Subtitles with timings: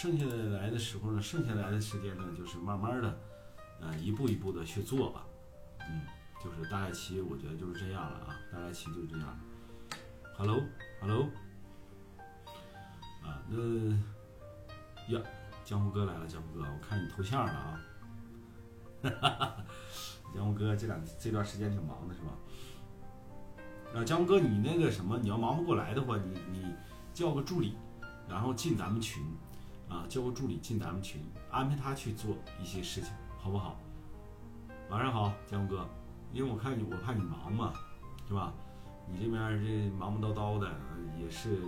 [0.00, 0.24] 剩下
[0.56, 3.20] 来的时候呢，剩下来的时间呢，就是慢慢的，
[3.82, 5.26] 呃，一步一步的去做吧。
[5.80, 6.00] 嗯，
[6.42, 9.38] 就是大概其我觉得就是这样了啊，大概其就是这样。
[10.38, 11.28] Hello，Hello，
[13.22, 13.58] 啊，那
[15.14, 15.22] 呀，
[15.66, 17.80] 江湖哥来了，江湖哥，我看你头像了啊。
[19.02, 19.56] 哈哈哈，
[20.34, 24.00] 江湖哥这两这段时间挺忙的是吧？
[24.00, 26.74] 啊，江湖哥，你那个什么，你要忙不过来的话，你你
[27.12, 27.76] 叫个助理，
[28.26, 29.22] 然后进咱们群，
[29.90, 33.76] 啊，叫个助理进咱们群，安排他去做一些事情，好不好？
[34.88, 35.86] 晚上好，江哥，
[36.32, 37.74] 因为我看你，我怕你忙嘛，
[38.26, 38.54] 是吧？
[39.12, 40.70] 你这边这忙忙叨叨的，
[41.20, 41.58] 也是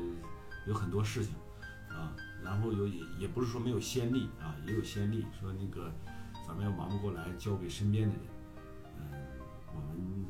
[0.67, 1.35] 有很多事情
[1.91, 5.93] 啊，然后有也也不是说没有先例啊，也有先例，说那个
[6.47, 8.25] 咱们要忙不过来，交给身边的人，
[8.99, 9.05] 嗯，
[9.75, 10.25] 我们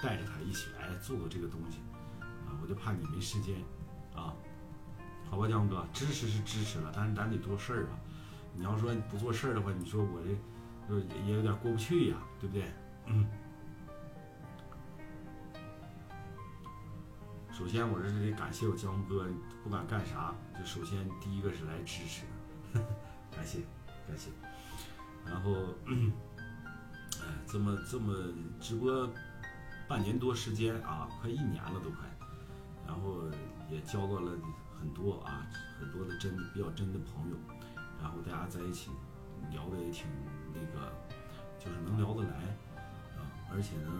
[0.00, 1.78] 带着他一起来做做这个东西
[2.20, 3.56] 啊，我就怕你没时间
[4.14, 4.34] 啊，
[5.32, 7.96] 好吧，江哥，支持是支持了，但是咱得做事儿啊，
[8.54, 12.70] 你要说不做事儿的话，你说我这也也有点过不去呀，对不对？
[13.06, 13.26] 嗯。
[17.50, 19.26] 首先，我这是得感谢我江哥，
[19.64, 22.26] 不管干啥，就首先第一个是来支持，
[23.34, 23.60] 感谢
[24.06, 24.28] 感谢。
[25.24, 25.54] 然后，
[27.22, 28.14] 哎，这么这么
[28.60, 29.08] 直播
[29.88, 32.00] 半年多时间啊，快一年了都快，
[32.86, 33.22] 然后
[33.70, 34.32] 也交到了
[34.82, 35.46] 很多啊
[35.78, 37.36] 很多的真比较真的朋友，
[38.02, 38.90] 然后大家在一起
[39.52, 40.06] 聊的也挺
[40.52, 40.90] 那个，
[41.56, 42.34] 就是能聊得来
[43.14, 43.22] 啊，
[43.54, 43.92] 而且呢，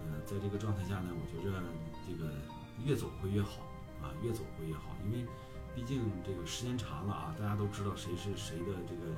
[0.00, 1.62] 呃，在这个状态下呢，我觉着
[2.08, 2.34] 这个。
[2.82, 3.60] 越走会越好
[4.00, 5.26] 啊，越走会越好，因为
[5.74, 9.14] 毕竟这个时间长了啊，大家都知道谁是谁的这个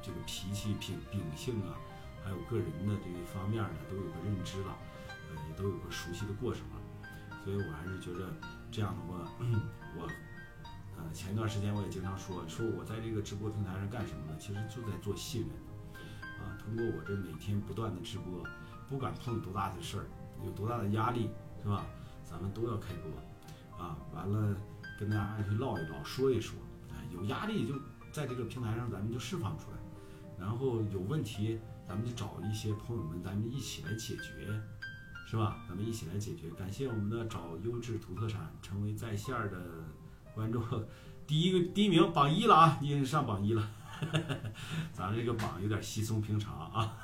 [0.00, 1.74] 这个脾气品秉性啊，
[2.22, 6.78] 还有个人的这一方面呢，都有个认知了，呃，也都有个熟悉的过程了，
[7.44, 8.32] 所以我还是觉得
[8.70, 9.28] 这样的话，
[9.96, 10.08] 我
[10.96, 14.36] 呃前段时间我也经常说，说我在这个直播平台上干什么呢？
[14.38, 15.50] 其实就在做信任
[16.40, 18.44] 啊，通过我这每天不断的直播，
[18.88, 20.04] 不管碰多大的事儿，
[20.44, 21.30] 有多大的压力，
[21.62, 21.84] 是吧？
[22.24, 24.56] 咱们都要开播，啊，完了
[24.98, 26.58] 跟大家去唠一唠，说一说，
[26.90, 27.74] 哎，有压力就
[28.10, 29.76] 在这个平台上，咱们就释放出来，
[30.38, 34.58] 然后有问题，咱们就找一些朋友们，咱们一起来解决，
[35.32, 35.56] 是吧？
[35.66, 36.50] 咱们一起来解决。
[36.50, 39.82] 感谢我们的找优质土特产成为在线的
[40.34, 40.62] 观众，
[41.26, 43.70] 第一个第一名榜一了啊，你已经上榜一了，
[44.92, 46.98] 咱这个榜有点稀松平常啊，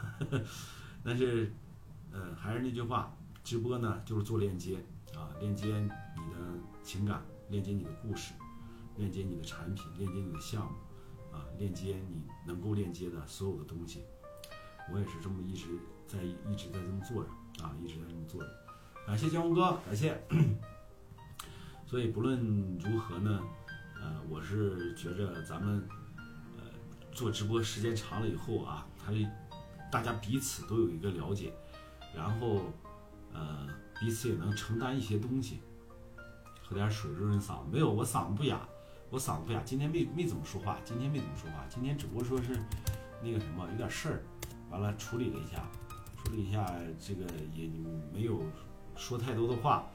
[1.03, 1.50] 但是，
[2.12, 4.77] 呃，还是那句话，直播呢就是做链接。
[5.17, 6.37] 啊，链接你的
[6.83, 8.34] 情感，链接你的故事，
[8.99, 10.77] 链接你的产品，链接你的项目，
[11.34, 14.05] 啊，链接你能够链接的所有的东西。
[14.93, 15.67] 我也是这么一直
[16.06, 17.31] 在一直在这么做着
[17.62, 18.48] 啊，一直在这么做着。
[19.06, 20.20] 感谢江红哥，感谢。
[21.86, 23.41] 所以不论如何呢，
[24.00, 25.86] 呃，我是觉着咱们
[26.56, 26.64] 呃
[27.12, 29.12] 做直播时间长了以后啊，他
[29.91, 31.52] 大家彼此都有一个了解，
[32.14, 32.72] 然后
[33.32, 33.69] 呃。
[34.00, 35.60] 彼此也能承担一些东西，
[36.62, 37.69] 喝点水润润嗓子。
[37.72, 38.60] 没有，我嗓子不哑，
[39.10, 39.60] 我嗓子不哑。
[39.64, 41.66] 今天没没怎么说话，今天没怎么说话。
[41.69, 42.56] 今天只不过说是
[43.20, 44.22] 那个什么，有点事儿，
[44.70, 45.69] 完了处理了一下，
[46.28, 47.25] 处理一下，这个
[47.55, 47.71] 也
[48.12, 48.43] 没有
[48.97, 49.89] 说太多的话，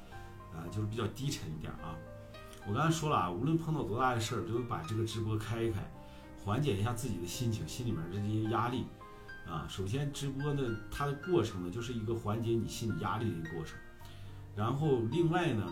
[0.52, 1.96] 啊，就是比较低沉一点啊。
[2.68, 5.80] 我刚才说了啊，无论碰到多大的事儿，都把这个直播开一开，
[6.44, 8.86] 缓解一下自己的心情，心里面的这些压力
[9.48, 9.68] 啊。
[9.70, 13.78] 首先，直播呢，它的过程呢，就是一个缓解你心理压力的一个过程。
[14.56, 15.72] 然后另外呢，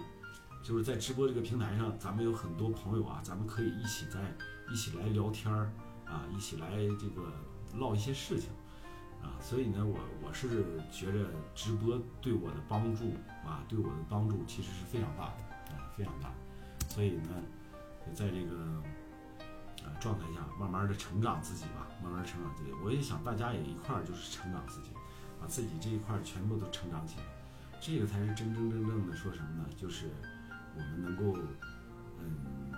[0.64, 4.20] 就是在直播这个平台上，咱们有很多朋友啊，咱们可以一起在
[4.72, 5.74] 一起来聊天儿
[6.06, 6.70] 啊，一起来
[7.00, 7.34] 这个
[7.80, 8.50] 唠一些事情
[9.22, 9.38] 啊。
[9.42, 13.14] 所以呢，我我是觉着直播对我的帮助
[13.46, 16.30] 啊，对我的帮助其实是非常大的啊，非常大。
[16.88, 17.30] 所以呢，
[18.14, 18.84] 在这个
[19.84, 22.72] 呃状态下，慢慢的成长自己吧，慢慢成长自己。
[22.84, 24.90] 我也想大家也一块儿就是成长自己，
[25.40, 27.24] 把自己这一块儿全部都成长起来。
[27.80, 29.66] 这个才是真真正正的说什么呢？
[29.76, 30.10] 就是
[30.76, 31.36] 我们能够，
[32.20, 32.72] 嗯，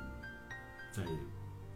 [0.93, 1.03] 在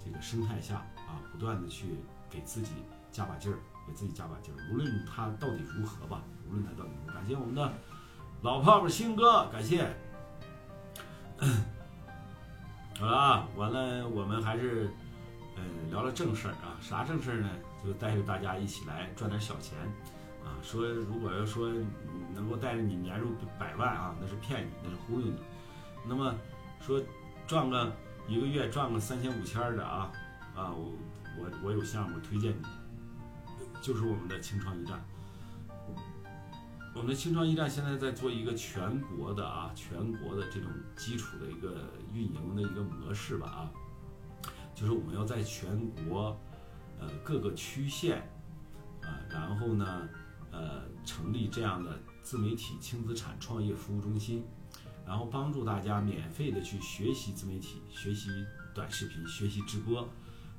[0.04, 1.98] 这个生态下啊，不断的去
[2.30, 2.72] 给自己
[3.12, 4.58] 加把劲儿，给自己加把劲儿。
[4.72, 7.74] 无论他到底如何吧，无论他到底如何，感谢我们的
[8.42, 9.88] 老炮儿星哥，感谢。
[13.00, 14.90] 好了啊，完了，我们还是
[15.56, 16.76] 嗯聊聊正事儿啊。
[16.82, 17.50] 啥正事儿呢？
[17.86, 19.78] 就带着大家一起来赚点小钱。
[20.44, 21.72] 啊，说如果要说
[22.34, 23.30] 能够带着你年入
[23.60, 25.38] 百万啊，那是骗你，那是忽悠你。
[26.08, 26.34] 那么
[26.82, 27.02] 说
[27.46, 27.92] 赚个
[28.28, 30.12] 一个月赚个三千五千的啊
[30.56, 30.92] 啊，我
[31.38, 32.66] 我我有项目推荐你，
[33.82, 35.04] 就是我们的清创驿站。
[36.94, 43.72] 我们的清创驿站现在在做一个全国的啊，全国的这种基础的一个运营的一个模式吧啊。
[44.74, 46.36] 就是我们要在全国，
[47.00, 48.28] 呃各个区县，
[49.02, 50.10] 啊，然后呢，
[50.52, 54.44] 呃成立这样的自媒体轻资产创业服务中心，
[55.06, 58.30] 然后帮助大家免费的去学习自媒体、学习
[58.74, 60.08] 短视频、学习直播。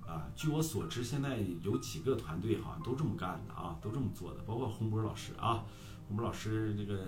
[0.09, 5.63] 啊，据我所知，现在有几个团队好像都这么干的啊，都这么做的，包括洪波老师啊，
[6.07, 7.05] 洪波老师这个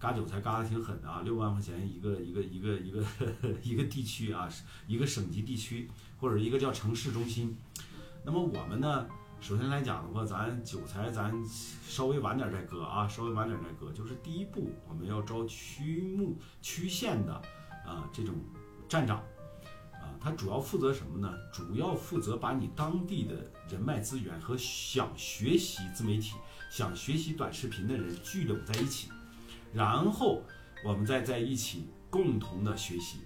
[0.00, 3.04] 割韭菜割的挺狠的啊，六万块钱一个一个一个一个
[3.62, 4.48] 一个地区啊，
[4.88, 5.88] 一个省级地区
[6.18, 7.56] 或者一个叫城市中心。
[8.24, 9.06] 那么我们呢，
[9.40, 11.32] 首先来讲的话，咱韭菜咱
[11.86, 17.32] 稍微晚点再割啊，稍微晚点再割，就是第一步我们要招区目区县的
[17.86, 18.34] 啊这种
[18.88, 19.22] 站长。
[20.24, 21.30] 他主要负责什么呢？
[21.52, 23.34] 主要负责把你当地的
[23.68, 26.32] 人脉资源和想学习自媒体、
[26.70, 29.10] 想学习短视频的人聚拢在一起，
[29.74, 30.42] 然后
[30.82, 33.18] 我们再在一起共同的学习。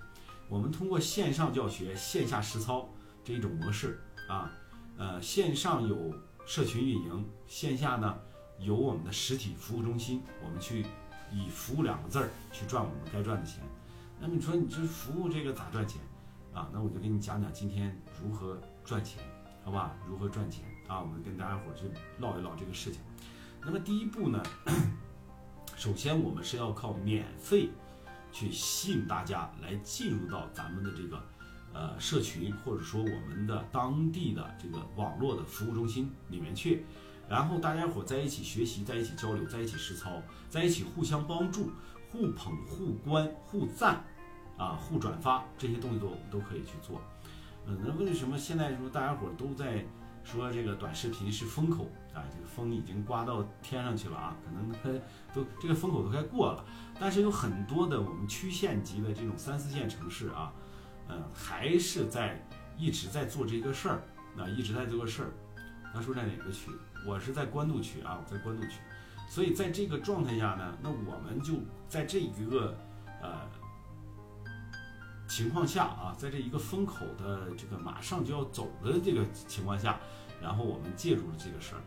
[0.48, 2.92] 我们通过线上教学、线下实操
[3.22, 4.50] 这一种模式啊，
[4.96, 6.12] 呃，线上有
[6.44, 8.18] 社群运营，线下呢
[8.58, 10.84] 有我们的实体服务中心，我们去
[11.30, 13.62] 以服务两个字儿去赚我们该赚的钱。
[14.18, 16.00] 那你说你这服务这个咋赚钱？
[16.58, 19.22] 啊，那我就给你讲讲今天如何赚钱，
[19.62, 19.94] 好吧？
[20.08, 21.00] 如何赚钱啊？
[21.00, 21.84] 我们跟大家伙儿去
[22.18, 23.00] 唠一唠这个事情。
[23.64, 24.42] 那么第一步呢，
[25.76, 27.70] 首先我们是要靠免费
[28.32, 31.22] 去吸引大家来进入到咱们的这个
[31.72, 36.84] 呃社群，或者说我们的当地的这个网络的服务中心里面去，
[37.28, 40.20] 然后大家伙儿在一起学习，在一起交流，在一起实操，
[40.50, 41.70] 在一起互相帮助，
[42.10, 44.04] 互捧互关互赞。
[44.58, 47.00] 啊，互转发这些动作我们都可以去做。
[47.64, 49.84] 嗯，那为什么现在说大家伙都在
[50.24, 52.24] 说这个短视频是风口啊？
[52.34, 55.00] 这个风已经刮到天上去了啊，可能
[55.32, 56.64] 都这个风口都快过了。
[56.98, 60.52] 但是有很多的我们区县级的这种三四线城市啊，
[61.08, 62.42] 嗯，还是在
[62.76, 64.02] 一直在做这个事儿，
[64.36, 65.30] 啊，一直在做个事儿。
[65.94, 66.70] 他说在哪个区？
[67.06, 68.80] 我是在官渡区啊，我在官渡区。
[69.28, 71.54] 所以在这个状态下呢，那我们就
[71.88, 72.74] 在这一个
[73.22, 73.46] 呃。
[75.28, 80.00] 情况下啊，在这一个风口的这个马上就要走的这个情况下，
[80.40, 81.80] 然后我们介入了这个事儿。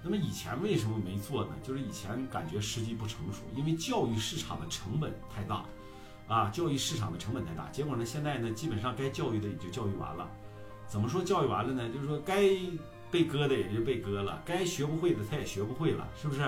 [0.00, 1.50] 那么以前为什么没做呢？
[1.62, 5.64] 就是以前感觉时机不成熟，因为教育市场的成本太大，
[6.28, 7.68] 啊，教育市场的成本太大。
[7.70, 10.30] 结果呢，现在呢，基本上该教育的也就教育完了。
[10.86, 11.88] 怎么说教育完了呢？
[11.88, 12.42] 就是说该
[13.10, 16.42] 被割的也就被割了，该学不会的他也学不会了，是不是？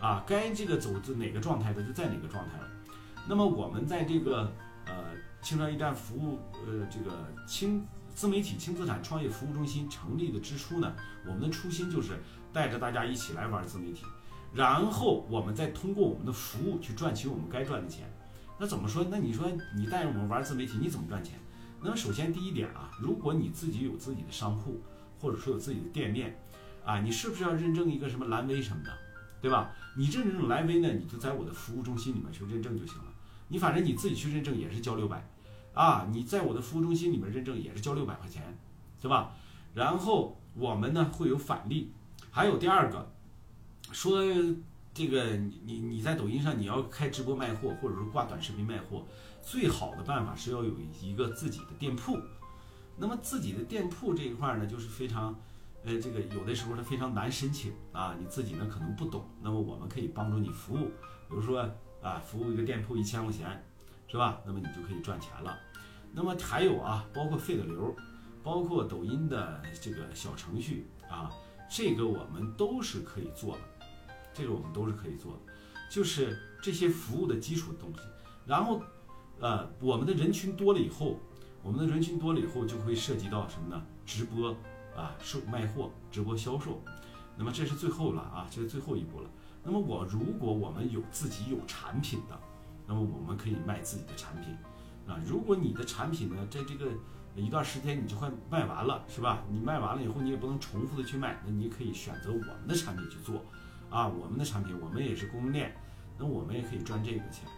[0.00, 2.68] 啊，该这个走哪个状态的就在哪个状态了。
[3.26, 4.52] 那么我们在这个。
[5.42, 7.12] 青山驿站服务，呃，这个
[7.46, 10.92] 轻自媒体轻资产创业服务中心成立的之初呢，
[11.26, 12.18] 我们的初心就是
[12.52, 14.04] 带着大家一起来玩自媒体，
[14.52, 18.10] 然后我们再通过我们的服务去赚取我们该赚的钱。
[18.58, 19.06] 那怎么说？
[19.10, 19.46] 那你说
[19.76, 21.38] 你带着我们玩自媒体，你怎么赚钱？
[21.82, 24.82] 那首先第一点啊，如果你自己有自己的商铺，
[25.20, 26.36] 或者说有自己的店面，
[26.84, 28.90] 啊，你是不是要认证一个什么蓝 V 什么的，
[29.42, 29.70] 对吧？
[29.94, 33.04] 你认证蓝 V 呢，你就在我的服务中心里面去认证就行了。
[33.48, 35.26] 你反正你自己去认证也是交六百。
[35.74, 38.42] 啊，你在我的服务中心里面认证也是交六百块钱，
[39.00, 39.34] 是吧？
[39.74, 41.92] 然后我们呢会有返利，
[42.30, 43.12] 还有第二个，
[43.92, 44.22] 说
[44.94, 49.04] 这个你你你在抖音上你要开直播卖货，或者说挂短视频卖货，
[49.42, 50.72] 最好的办法是要有
[51.02, 52.18] 一个自己的店铺。
[52.96, 55.38] 那么自己的店铺这一块呢，就是非常，
[55.84, 60.86] 呃，这个有的时候它非常难申请啊，你自己呢可能不懂，那么我们可以帮助你服务，
[61.28, 61.68] 比如说
[62.06, 63.62] 啊，服务一个店铺一千块钱。
[64.08, 64.40] 是吧？
[64.46, 65.58] 那么你就可以赚钱了。
[66.12, 67.92] 那么还有啊，包括费的流，
[68.40, 71.28] 包括抖音的这个小程序啊，
[71.68, 73.62] 这个我们都是可以做的。
[74.32, 75.52] 这个我们都是可以做的，
[75.90, 78.00] 就是这些服务的基础东西。
[78.46, 78.80] 然后，
[79.40, 81.18] 呃，我们的人群多了以后，
[81.60, 83.84] 我们的人群多了以后，就会涉及到什么呢？
[84.06, 84.56] 直播
[84.96, 86.80] 啊，售卖货，直播销售。
[87.36, 89.28] 那么这是最后了啊，这是最后一步了。
[89.66, 92.40] 那么我如果我们有自己有产品的。
[92.88, 94.56] 那么我们可以卖自己的产品，
[95.08, 96.88] 啊，如果你的产品呢，在这个
[97.34, 99.42] 一段时间你就快卖完了，是吧？
[99.50, 103.44] 你卖完了以后，你也不能重复的去卖，那你可以选择我们的产品去做，
[103.90, 105.74] 啊，我们的产品我们也是供应链，
[106.16, 107.48] 那我们也可以赚这个钱，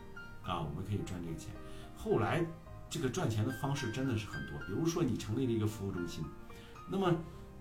[0.42, 1.52] 啊，我们可以赚这个钱。
[1.94, 2.42] 后来
[2.88, 6.24] 这个赚钱的方式真的是很多，比如说你成立了一个服务中心，
[6.90, 7.14] 那么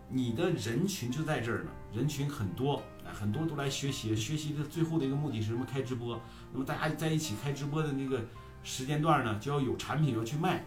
[0.07, 2.81] 你的人群就在这儿呢，人群很多。
[3.13, 5.65] 很多都来学习，学习的最后的一个目的是什么？
[5.65, 6.19] 开直播。
[6.53, 8.23] 那么大家在一起开直播的那个
[8.63, 10.65] 时间段呢，就要有产品要去卖，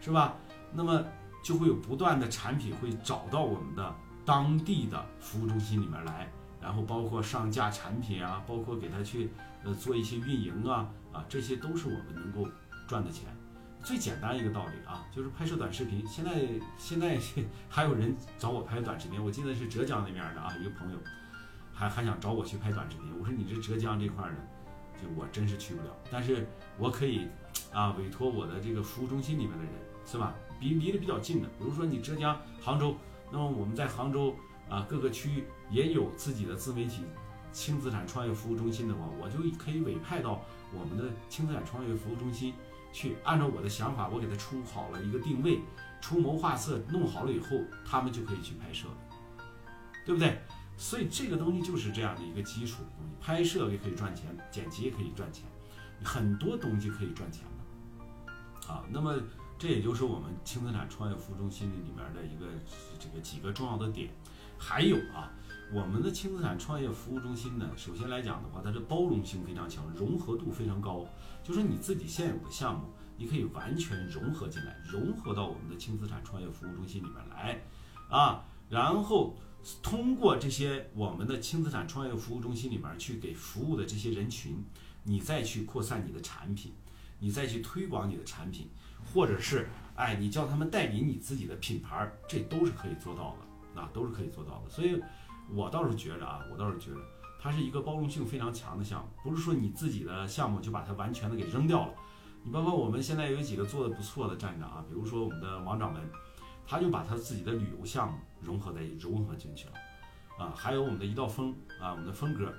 [0.00, 0.36] 是吧？
[0.72, 1.04] 那么
[1.42, 6.30] 就会有不断的产品会找到我们的当地的服务中心里面来，
[6.60, 9.30] 然后包括上架产品啊，包括给他去
[9.64, 12.48] 呃做一些运营啊，啊，这些都是我们能够
[12.86, 13.24] 赚的钱。
[13.82, 16.04] 最简单一个道理啊，就是拍摄短视频。
[16.06, 16.32] 现在
[16.76, 17.16] 现在
[17.70, 20.98] 还有人找我拍短视频，我记得是浙江那边的啊，一个朋友
[21.78, 23.06] 还还想找我去拍短视频。
[23.20, 24.36] 我说你这浙江这块呢，
[25.00, 26.44] 就我真是去不了，但是
[26.76, 27.28] 我可以
[27.72, 29.72] 啊委托我的这个服务中心里面的人，
[30.04, 30.34] 是吧？
[30.58, 32.96] 比离得比较近的，比如说你浙江杭州，
[33.30, 34.34] 那么我们在杭州
[34.68, 37.04] 啊各个区域也有自己的自媒体
[37.52, 40.42] 轻资产创业服务中心的话，我就可以委派到
[40.74, 42.52] 我们的轻资产创业服务中心。
[42.90, 45.60] 去按照我的想法，我给他出好了一个定位，
[46.00, 48.88] 出谋划策，弄好了以后，他们就可以去拍摄，
[50.06, 50.40] 对不对？
[50.78, 55.44] 所以这个东西就是这样的一个基础的东西，拍摄也可以赚钱，剪辑也可以赚钱，
[56.02, 58.84] 很多东西可以赚钱的啊。
[58.90, 59.14] 那么
[59.58, 62.46] 这也就是我们轻资产创业服务中心里面的一个
[62.98, 64.08] 这个几个重要的点，
[64.56, 65.32] 还有啊。
[65.70, 71.04] 我们的轻资产创业服务中心呢，首先来讲的话，它的包容性非常强，融合度非常高。
[71.44, 72.86] 就是你自己现有的项目，
[73.18, 77.60] 你可以完全融合进来，融合到我们的轻资产创业服务中心里面来，
[78.08, 79.36] 啊，然后
[79.82, 84.64] 通过这些我们的轻资产创业服务中心里面去给服务的这些人群，
[85.04, 86.72] 你再去扩散你的产品，
[87.18, 88.68] 你再去推广你的产品，
[89.12, 93.36] 或者是哎，你叫他们代理你自己的品牌，这都是可以做到
[93.74, 95.00] 的，啊，都是可以做到的，所以。
[95.50, 96.98] 我倒是觉着啊，我倒是觉着
[97.40, 101.94] 它是一个包容性非常强的项目，不是说你自己的项目就把它完全的给扔掉了。
[102.42, 106.02] 你包括我们现在有几个做的不错的站长啊，比如说我们的王掌门，
[106.68, 109.72] 他就把他自己的旅游项目融合在融合进去了
[110.38, 110.52] 啊。
[110.54, 112.52] 还有我们的一道风啊，我们的峰哥，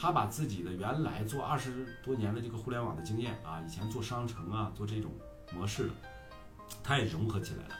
[0.00, 5.12] 他把自己的原来做二十多年的这个互联网的经验啊，以前做商城啊，做这种
[5.54, 5.92] 模式的，
[6.82, 7.74] 他也融合起来了。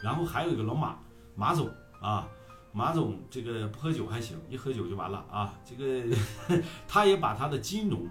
[0.00, 0.96] 然后还有一个老马
[1.34, 1.68] 马总
[2.00, 2.28] 啊。
[2.72, 5.58] 马总这个不喝酒还行，一喝酒就完了啊！
[5.64, 6.14] 这个
[6.86, 8.06] 他也把他的金融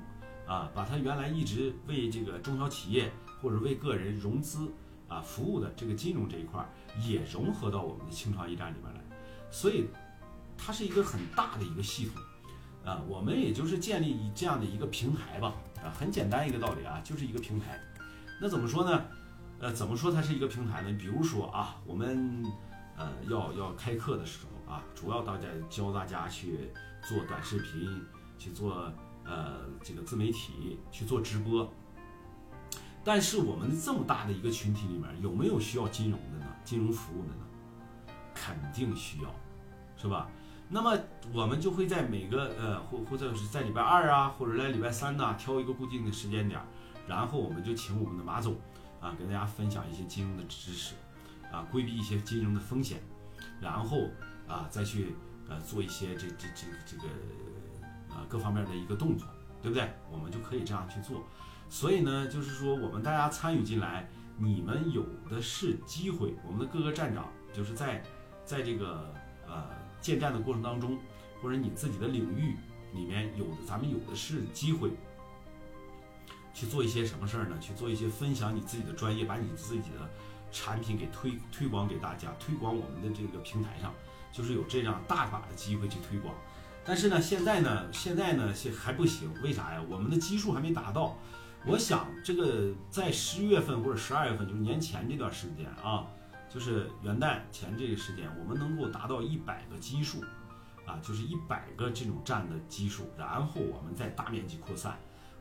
[0.47, 4.73] 啊，把他原来一直为这个中小企业或者为个人融资
[5.07, 6.67] 啊服务的这个金融这一块儿
[7.01, 8.99] 也融合到我们的轻创驿站里边来，
[9.51, 9.87] 所以
[10.57, 12.21] 它是一个很大的一个系统
[12.91, 13.01] 啊。
[13.07, 17.79] 我们也就是建立这样的一个平台吧啊，很简单一个道理啊，就是一个平台。
[18.41, 19.05] 那怎么说呢？
[19.59, 20.95] 呃，怎么说它是一个平台呢？
[20.99, 22.43] 比如说啊，我们
[22.97, 24.49] 呃要要开课的时候。
[24.65, 26.71] 啊，主要大家教大家去
[27.07, 28.03] 做短视频，
[28.39, 28.91] 去做
[29.23, 31.71] 呃这个自媒体，去做直播。
[33.05, 36.47] 但是我们这么大的一个群体里面，有没有需要金融的呢？
[36.65, 38.13] 金融服务的呢？
[38.33, 39.33] 肯定需要，
[39.95, 40.27] 是吧？
[40.67, 40.97] 那么
[41.31, 46.59] 我们就会在每个呃或或者是在礼拜二啊，或者在礼拜三呐，挑一个固定的时间点，
[47.07, 48.57] 然后我们就请我们的马总
[48.99, 50.95] 啊，给大家分享一些金融的知识，
[51.51, 52.99] 啊，规避一些金融的风险，
[53.61, 54.09] 然后。
[54.47, 55.15] 啊，再去
[55.49, 57.03] 呃做一些这这这这个
[58.11, 59.27] 呃各方面的一个动作，
[59.59, 59.91] 对不对？
[60.11, 61.23] 我们就可以这样去做。
[61.69, 66.33] 所以呢，就是说我们大家参与进来，你们有的是机会。
[66.45, 68.03] 我们的各个站长就是在
[68.45, 69.13] 在这个
[69.47, 69.65] 呃
[69.99, 70.97] 建站的过程当中，
[71.41, 72.55] 或者你自己的领域
[72.93, 74.91] 里面有的，咱们有的是机会
[76.53, 77.57] 去做一些什么事儿呢？
[77.59, 80.09] 去做一些分享你自己的专业，把你自己的
[80.51, 83.93] 产品给推推广给大家，推广我们的这个平台上。
[84.31, 86.35] 就是有这样大把的机会去推广，
[86.83, 89.81] 但是呢，现在呢，现在呢，现还不行，为啥呀？
[89.89, 91.17] 我们的基数还没达到。
[91.67, 96.05] 我想这个在十一月份或者十二月份，就是年前这段时间啊，
[96.47, 100.23] 就是元旦前这个时间，我们能够达到一百个基数，
[100.85, 104.97] 啊，就是一百个这种站的基数，然后我们再大面积扩散，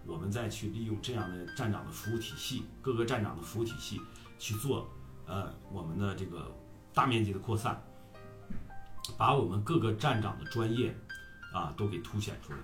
[0.06, 4.00] 我们再去利用这样的站长的服务体系，各个站长的服务体系
[4.38, 4.88] 去做，
[5.26, 6.50] 呃，我们的这个
[6.94, 7.80] 大面积的扩散。
[9.18, 10.96] 把我们各个站长的专业，
[11.52, 12.58] 啊，都给凸显出来，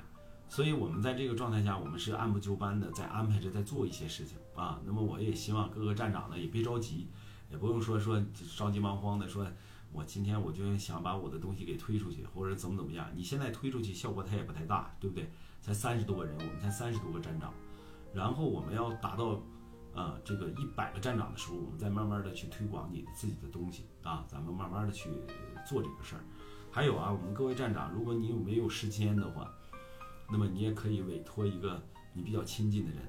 [0.51, 4.81] 所以，我们在这个状态下，我们是按部就班的在安排着在做一些事情啊。
[4.85, 7.07] 那么，我也希望各个站长呢也别着急，
[7.53, 8.21] 也不用说说
[8.57, 9.47] 着急忙慌的说，
[9.93, 13.07] 我今天我就想把我的东西给推出去，或者怎么怎么样。
[13.15, 15.31] 你现在推出去效果它也不太大，对不对？
[15.61, 17.55] 才三十多个人，我们才三十多个站长，
[18.13, 19.41] 然后我们要达到，
[19.95, 25.11] 呃，这个一百个站长的时候，我们再慢慢的去推广你自己的东西啊，咱们慢慢的去
[25.65, 26.25] 做这个事儿。
[26.73, 29.49] 还有啊，我们各位站长，如果你有没有时间的话，
[30.31, 31.83] 那么你也可以委托一个
[32.13, 33.01] 你比较亲近的人，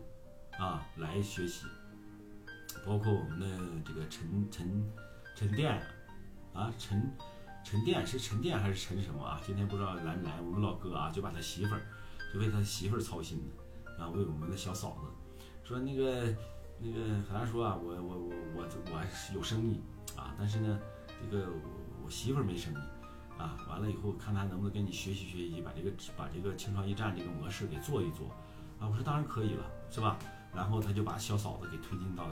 [0.60, 1.66] 啊，来学习。
[2.86, 3.48] 包括我们的
[3.86, 4.92] 这个陈陈
[5.36, 5.72] 陈店，
[6.54, 7.12] 啊啊陈
[7.64, 9.40] 陈店是陈店还是陈什么啊？
[9.46, 10.42] 今天不知道来没来。
[10.42, 11.82] 我们老哥啊，就把他媳妇儿，
[12.34, 16.34] 就为他媳妇儿操心的，啊，为我们的小嫂子，说那个
[16.80, 18.18] 那个和他说啊，我我我
[18.56, 19.80] 我我有生意
[20.16, 20.80] 啊，但是呢，
[21.22, 21.48] 这个
[22.04, 22.78] 我媳妇儿没生意。
[23.42, 28.28] 啊，完了以后看他能不能跟你学习学习，把这个把这个轻创驿站这个模式给做一做，
[28.80, 30.20] 啊，我说当然可以了，是吧？
[30.54, 32.28] 然后他就把小嫂子给推进到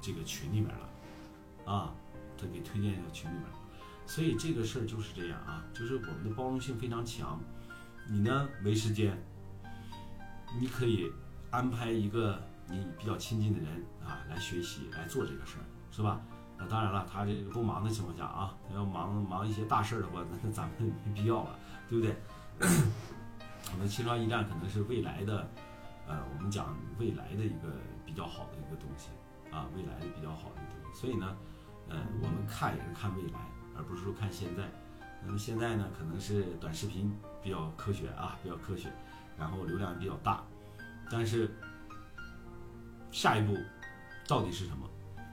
[0.00, 1.94] 这个群里面了，啊，
[2.36, 3.44] 他给推荐到群里面。
[4.06, 7.38] 所以这个事儿就是这样啊，就是我们的包容性非常强。
[8.08, 9.16] 你呢没时间，
[10.58, 11.12] 你可以
[11.50, 16.20] 安排一个你比较亲近的人啊来学习来做这个事儿，是吧？
[16.58, 22.14] 那当然了，他这个不忙的情况下啊，他要忙忙一些大事儿的话， 那咱们没必要了，对不对？
[23.72, 25.48] 我们青创驿站可能是未来的，
[26.06, 27.72] 呃，我们讲未来的一个
[28.04, 29.08] 比较好的一个东西
[29.54, 31.00] 啊，未来的比较好的一个东西。
[31.00, 31.36] 所以呢，
[31.88, 33.38] 呃，我们看也是看未来。
[33.76, 34.64] 而不是说看现在，
[35.24, 38.90] 那么现在呢，可能是短视频比较科学啊，比较科学，
[39.38, 40.42] 然后流量比较大，
[41.08, 41.48] 但是
[43.12, 43.56] 下一步
[44.26, 44.87] 到底是什么？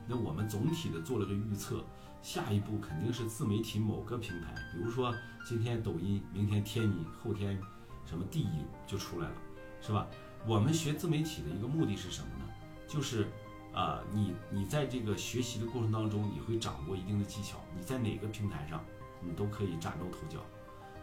[0.08, 1.84] 那我们总体的做了个预测，
[2.22, 5.14] 下一步肯定是自媒体某个平台，比如说
[5.46, 7.60] 今天抖音，明天天尼，后天
[8.06, 9.36] 什么地一就出来了，
[9.82, 10.08] 是吧？
[10.46, 12.46] 我们学自媒体的一个目的是什么呢？
[12.88, 13.28] 就是。
[13.76, 17.58] 啊，你你在这个学习的过程当中，你会掌握一定的技巧。
[17.78, 18.82] 你在哪个平台上，
[19.20, 20.40] 你都可以崭露头角。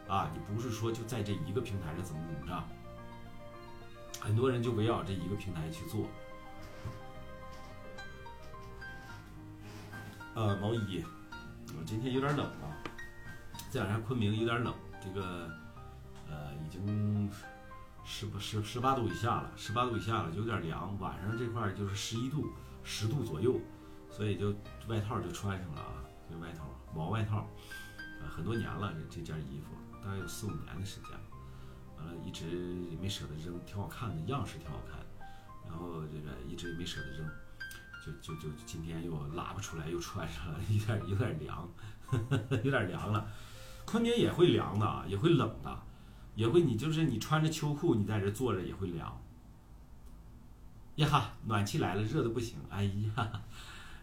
[0.09, 2.65] 啊，你不是说就在这一个平台上怎么怎么着，
[4.19, 6.07] 很多人就围绕这一个平台去做。
[10.35, 11.05] 呃，毛衣，
[11.79, 12.73] 我今天有点冷啊，
[13.71, 15.51] 这两天昆明有点冷，这个
[16.29, 17.31] 呃已经。
[18.05, 20.99] 十不十十八度以下了，十八度以下了就有点凉。
[20.99, 22.49] 晚上这块就是十一度、
[22.83, 23.61] 十度左右，
[24.11, 24.53] 所以就
[24.89, 27.49] 外套就穿上了啊，这外套毛外套，
[28.21, 31.21] 呃，很多年了这这件衣服，大概有四五年的时间了。
[31.97, 32.45] 完了，一直
[32.91, 34.99] 也没舍得扔，挺好看的，样式挺好看。
[35.65, 37.31] 然后这个一直也没舍得扔，
[38.05, 41.69] 就就就今天又拉不出来，又穿上了，有点有点凉，
[42.65, 43.27] 有点凉了。
[43.85, 45.83] 昆明也会凉的啊，也会冷的。
[46.35, 49.21] 也会，你就是你穿着秋裤，你在这坐着也会凉。
[50.97, 52.59] 呀哈，暖气来了，热的不行。
[52.71, 53.43] 哎呀，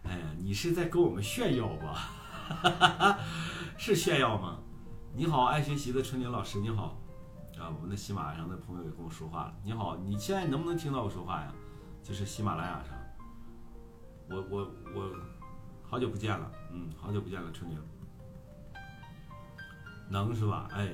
[0.03, 3.19] 哎呀，你是在跟我们炫耀吧？
[3.77, 4.59] 是炫耀吗？
[5.15, 6.99] 你好，爱学习的春宁老师，你好。
[7.57, 9.53] 啊，我们的喜马拉雅上的朋友也跟我说话了。
[9.63, 11.51] 你好，你现在能不能听到我说话呀？
[12.03, 12.95] 就是喜马拉雅上，
[14.29, 15.15] 我我我，
[15.89, 17.77] 好久不见了，嗯，好久不见了，春玲。
[20.09, 20.67] 能是吧？
[20.71, 20.93] 哎。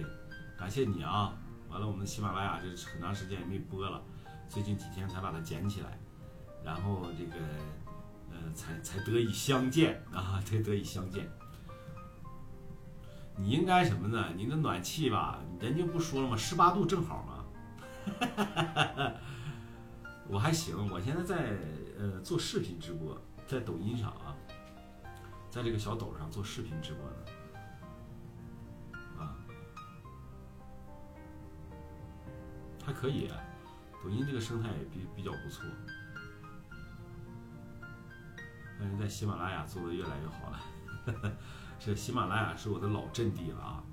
[0.57, 1.33] 感谢你啊！
[1.69, 4.01] 完了，我们喜马拉雅这很长时间也没播了，
[4.47, 5.99] 最近几天才把它捡起来，
[6.63, 7.35] 然后这个
[8.31, 11.29] 呃才才得以相见啊，才得以相见。
[13.35, 14.29] 你应该什么呢？
[14.33, 16.37] 你的暖气吧，人家不说了吗？
[16.37, 17.43] 十八度正好嘛。
[20.29, 21.57] 我还行，我现在在
[21.97, 24.35] 呃做视频直播，在抖音上啊，
[25.49, 27.15] 在这个小抖上做视频直播呢。
[32.85, 33.27] 还可以，
[34.03, 35.65] 抖音这个生态也比比较不错，
[38.79, 40.61] 但是在喜马拉雅做的越来越好了。
[41.79, 43.83] 这喜马拉雅是我的老阵地了啊！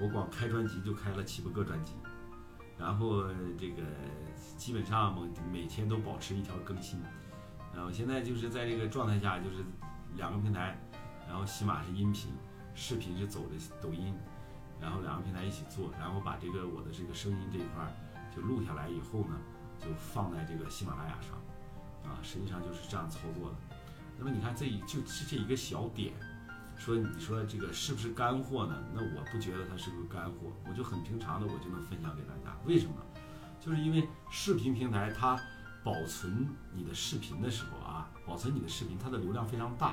[0.00, 1.92] 我光开专辑就开了七八个专辑，
[2.78, 3.24] 然后
[3.58, 3.82] 这个
[4.56, 7.00] 基本上每每天都保持一条更新。
[7.74, 9.64] 然后现在就是在这个状态下，就是
[10.16, 10.78] 两个平台，
[11.26, 12.30] 然后喜马是音频，
[12.74, 14.14] 视频是走的抖音，
[14.80, 17.86] 然后两个平台一起做，然后把这个我的这个声音这一块。
[18.36, 19.36] 就录下来以后呢，
[19.80, 21.32] 就放在这个喜马拉雅上，
[22.08, 23.56] 啊，实际上就是这样操作的。
[24.18, 26.12] 那么你看，这一就是这一个小点，
[26.78, 28.82] 说你说这个是不是干货呢？
[28.94, 32.56] 那我不觉得它是个干货，我就很平常的，我就能分享给大家。
[32.64, 32.94] 为什么？
[33.60, 35.38] 就是因为视频平台它
[35.82, 39.88] 保存你的视频的时候啊，保存你的视频，它的流量非常大，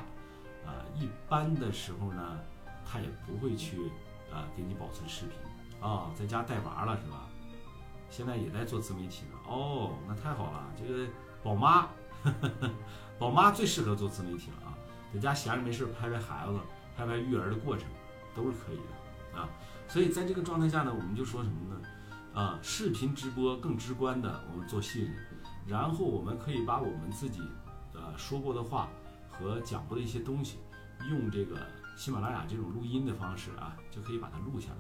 [0.66, 2.40] 啊，一般的时候呢，
[2.86, 3.92] 它也不会去
[4.32, 5.38] 啊给你保存视频
[5.82, 7.28] 啊，在家带娃了是吧？
[8.10, 10.72] 现在也在做自媒体呢，哦，那太好了。
[10.78, 11.08] 这个
[11.44, 11.90] 宝妈，
[13.18, 14.78] 宝妈最适合做自媒体了啊，
[15.12, 16.60] 在家闲着没事拍拍孩子，
[16.96, 17.88] 拍拍育儿的过程，
[18.36, 19.50] 都是可以的啊。
[19.88, 21.82] 所以在这个状态下呢，我们就说什么呢？
[22.34, 25.14] 啊，视频直播更直观的，我们做信任，
[25.68, 27.42] 然后我们可以把我们自己
[27.94, 28.90] 呃说过的话
[29.32, 30.58] 和讲过的一些东西，
[31.10, 31.56] 用这个
[31.96, 34.78] 喜马拉雅这种录音的方式啊，就可以把它录下来，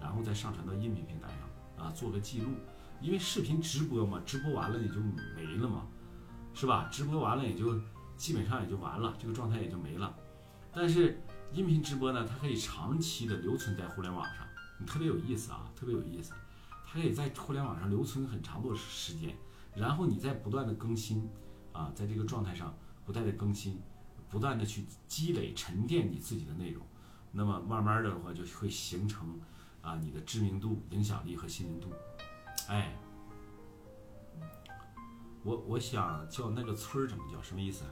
[0.00, 2.48] 然后再上传到音频平台上啊，做个记录。
[3.00, 4.94] 因为视频直播嘛，直播完了也就
[5.36, 5.86] 没了嘛，
[6.52, 6.88] 是吧？
[6.90, 7.80] 直播完了也就
[8.16, 10.12] 基本上也就完了，这个状态也就没了。
[10.72, 14.46] 但是音频直播呢，它可以长期的留存在互联网上，
[14.78, 16.32] 你特别有意思啊，特别有意思。
[16.86, 19.36] 它可以在互联网上留存很长的时间，
[19.74, 21.28] 然后你再不断的更新
[21.72, 23.80] 啊，在这个状态上不断的更新，
[24.28, 26.86] 不断的去积累沉淀你自己的内容，
[27.32, 29.40] 那么慢慢的话就会形成
[29.82, 31.88] 啊你的知名度、影响力和信任度。
[32.68, 32.94] 哎，
[35.42, 37.42] 我我想叫那个村儿怎么叫？
[37.42, 37.84] 什么意思？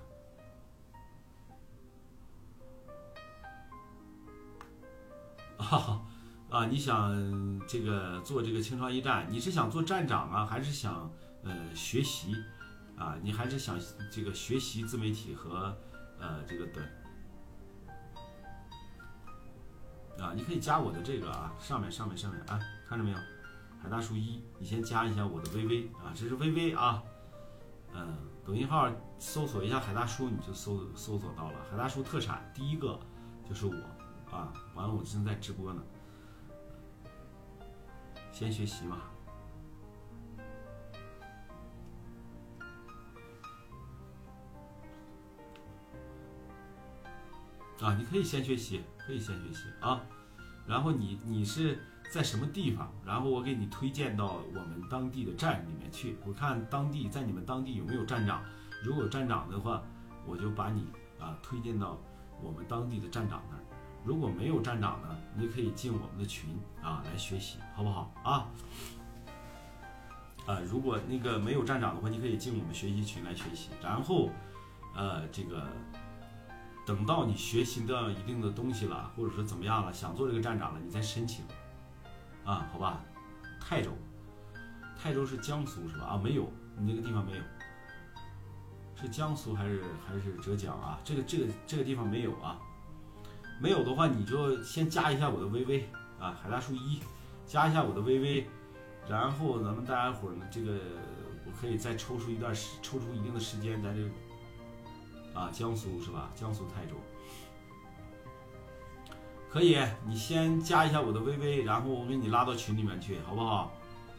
[5.59, 6.03] 啊
[6.49, 11.11] 啊，你想这个做这个清创驿站，你是想做站长啊，还是想
[11.43, 12.35] 呃学习
[12.97, 13.17] 啊？
[13.23, 13.77] 你还是想
[14.13, 15.77] 这个学习自媒体和
[16.21, 16.87] 呃这个短
[20.21, 20.33] 啊？
[20.35, 23.19] 你可以加我的这个啊，上面上面上面啊，看着没有？
[23.83, 27.03] 海大叔一，你先加一下我的微微啊，这是微微啊，
[27.93, 31.59] 嗯，抖音号搜索一下海大叔，你就搜搜索到了。
[31.71, 32.99] 海大叔特产第一个
[33.49, 33.75] 就是我
[34.31, 35.83] 啊，完了我正在直播呢，
[38.33, 39.03] 先学习嘛。
[47.81, 50.01] 啊，你可以先学习，可以先学习啊，
[50.67, 51.79] 然后你你是。
[52.09, 52.89] 在什么地方？
[53.05, 56.17] 然后我给你推荐到我们当地的站里面去。
[56.25, 58.45] 我看当地在你们当地有没有站长，
[58.85, 59.83] 如果有站长的话，
[60.25, 60.87] 我就把你
[61.19, 61.99] 啊推荐到
[62.41, 63.66] 我们当地的站长那儿。
[64.07, 68.47] 如果没有站长呢，你可以进我们的群啊来学习，好不好啊？
[70.47, 73.71] 啊，如果那个没有站长的话，你可以进我们学习群来学习。
[73.83, 74.31] 然后，
[74.95, 75.67] 呃，这个
[76.87, 81.45] 等到你学习到一定的东西了，或者说怎么样了，想做这个站长了，你再申请。
[82.45, 83.01] 啊，好吧，
[83.61, 83.91] 泰州，
[84.97, 86.07] 泰州是江苏是吧？
[86.11, 87.43] 啊，没有，你那个地方没有，
[88.95, 91.01] 是江苏还是还是浙江啊？
[91.03, 92.57] 这个这个这个地方没有啊，
[93.61, 95.89] 没有的话你就先加一下我的微微
[96.21, 97.01] 啊，海大叔一，
[97.47, 98.47] 加一下我的微微，
[99.09, 100.73] 然后咱们大家伙呢，这个
[101.47, 104.03] 我可以再抽出一段时，抽出一定的时间，咱就
[105.39, 106.31] 啊，江苏是吧？
[106.35, 106.97] 江苏泰州。
[109.49, 113.73] 可以，你先加一下我的微微，然后我给你拉到群里面去，好不好？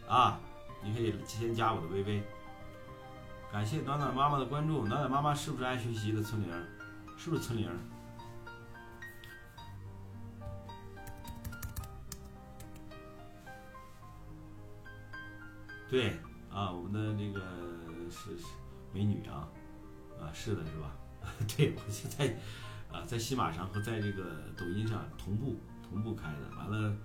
[0.08, 0.40] 啊，
[0.84, 2.24] 你可以先加我的微微。
[3.52, 6.50] 感谢暖暖妈妈的关注，暖暖妈妈是不是爱学习的村玲？
[7.18, 7.70] 是不是村玲？
[15.90, 16.18] 对，
[16.52, 17.42] 啊，我们的那个
[18.10, 18.46] 是是
[18.94, 19.48] 美女啊，
[20.20, 20.96] 啊，是的，是吧？
[21.56, 22.38] 对，我现在。
[22.90, 24.24] 啊，在喜马上和在这个
[24.58, 26.96] 抖音上同步同步开的，完了，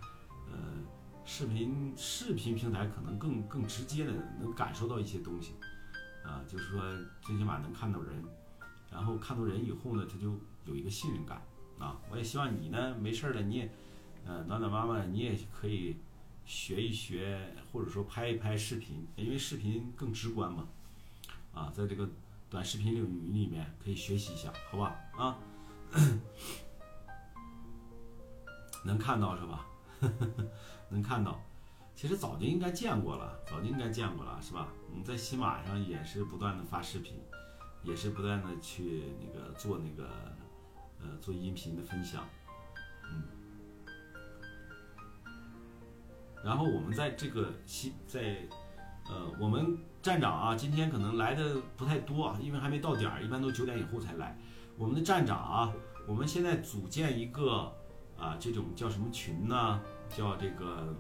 [0.49, 0.57] 呃，
[1.25, 5.55] 视频视频平台可能更更直接的能感受到一些东西，
[6.25, 6.81] 啊，就是说
[7.21, 8.25] 最起码能看到人，
[8.93, 11.43] 然后看到人以后呢，他就有一个信任感
[11.81, 12.01] 啊。
[12.09, 13.71] 我也希望你呢，没事儿了，你也，
[14.25, 15.97] 呃，暖暖妈妈，你也可以
[16.45, 20.67] 学一学，或者说拍一拍视频，因为视频更直观嘛，
[21.55, 22.09] 啊，在这个
[22.51, 24.97] 短视频领域里面可以学习一下，好吧？
[25.17, 25.39] 啊。
[28.85, 29.67] 能看到是吧？
[30.91, 31.41] 能看到，
[31.95, 34.69] 其实早就应该见过了，早就应该见过了，是吧？
[34.93, 37.15] 你在喜马上也是不断的发视频，
[37.85, 40.35] 也是不断的去那个做那个
[41.01, 42.27] 呃做音频的分享，
[46.45, 48.37] 然后我们在这个西在
[49.07, 54.37] 呃我们站长啊，今天可能来的不太多啊，因为还没到点儿，一般都九点以后才来。
[54.77, 55.73] 我们的站长啊，
[56.09, 57.73] 我们现在组建一个
[58.19, 59.81] 啊，这种叫什么群呢？
[60.09, 60.95] 叫这个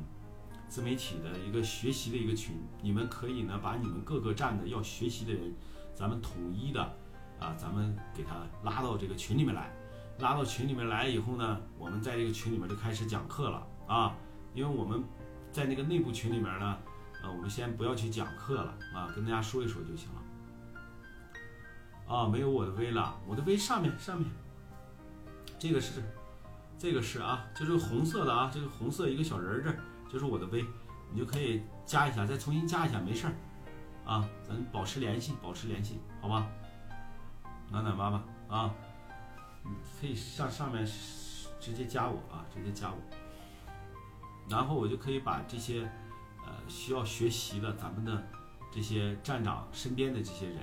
[0.68, 2.54] 自媒体的一个学习的一个群。
[2.80, 5.52] 你们可以呢，把你们各个站的要学习的人，
[5.94, 6.80] 咱们统一的
[7.40, 9.70] 啊，咱们给他拉到这个群里面来。
[10.18, 14.16] 拉到群里面来以后呢，我们在这个群里面就开始讲课了啊。
[14.54, 15.02] 因为我们
[15.52, 16.78] 在那个内部群里面呢，
[17.22, 20.22] 呃，我们先不要去讲课了啊，跟大家说一说就行了。
[22.14, 24.28] 啊，没有我的微了，我的微上面上面，
[25.58, 26.02] 这个是，
[26.78, 30.64] 这个是啊，就是红色的啊，这个红色一个小人儿这就是我的微，
[31.10, 33.32] 你就可以加一下，再重新加一下，没事儿，
[34.04, 36.46] 啊，咱保持联系，保持联系，好吧？
[37.70, 38.74] 暖暖妈妈啊，
[39.62, 40.84] 你可以上上面
[41.58, 42.98] 直接加我啊，直接加我，
[44.52, 45.82] 然后我就可以把这些
[46.46, 48.22] 呃需要学习的咱们的
[48.70, 50.58] 这些站长身边的这些人。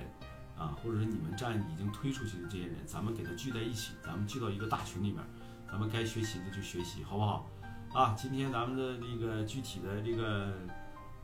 [0.60, 5.24] 啊，或者是你们站已经推出去的这些人，咱们给他聚在一起，咱们聚到一个大群里面，
[5.66, 7.48] 咱们该学习的就学习，好不好？
[7.94, 10.52] 啊，今天咱们的那个具体的这个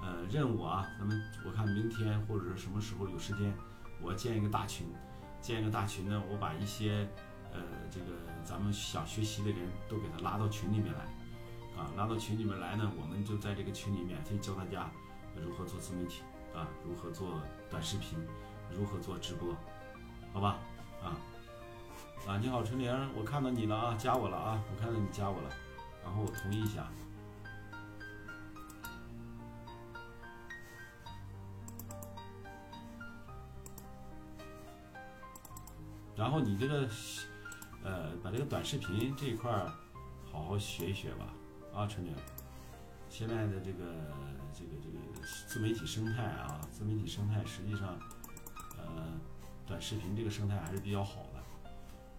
[0.00, 3.52] 呃任务啊，咱们我看明天或者是什么时候有时间，
[4.00, 4.87] 我建一个大群，
[5.42, 7.07] 建一个大群呢，我把一些
[7.52, 8.07] 呃这个
[8.42, 11.05] 咱们想学习的人都给他拉到群里面来，
[11.76, 14.90] 啊，拉到群里面来呢，我们就在这个群里免费教大家
[15.36, 16.22] 如何做自媒体
[16.54, 18.18] 啊，如何做短视频。
[18.68, 19.54] 如何做直播？
[20.32, 20.58] 好吧，
[21.00, 21.14] 啊
[22.26, 22.36] 啊！
[22.36, 25.50] 你好，陈玲，我看到你了啊，加我了啊，我看到你加我了，
[26.02, 26.84] 然后我同意一下。
[36.16, 36.88] 然后你这个，
[37.84, 39.72] 呃，把这个短视频这一块儿
[40.32, 41.26] 好好学一学吧，
[41.76, 42.12] 啊，陈玲。
[43.10, 43.84] 现在的这个
[44.52, 44.98] 这个这个
[45.46, 47.96] 自媒体生态啊，自媒体生态实际上，
[48.78, 49.12] 呃，
[49.66, 51.42] 短视频这个生态还是比较好的。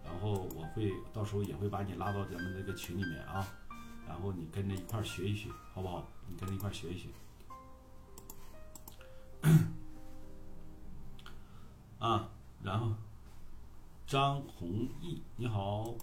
[0.04, 3.48] 然后我会到时候也会把你拉到咱们这个群里面啊，
[4.06, 6.06] 然后你跟着一块儿学一学，好不好？
[6.28, 7.08] 你跟着一块儿学一学。
[11.98, 12.30] 啊，
[12.62, 12.94] 然后
[14.06, 15.96] 张弘毅，你好，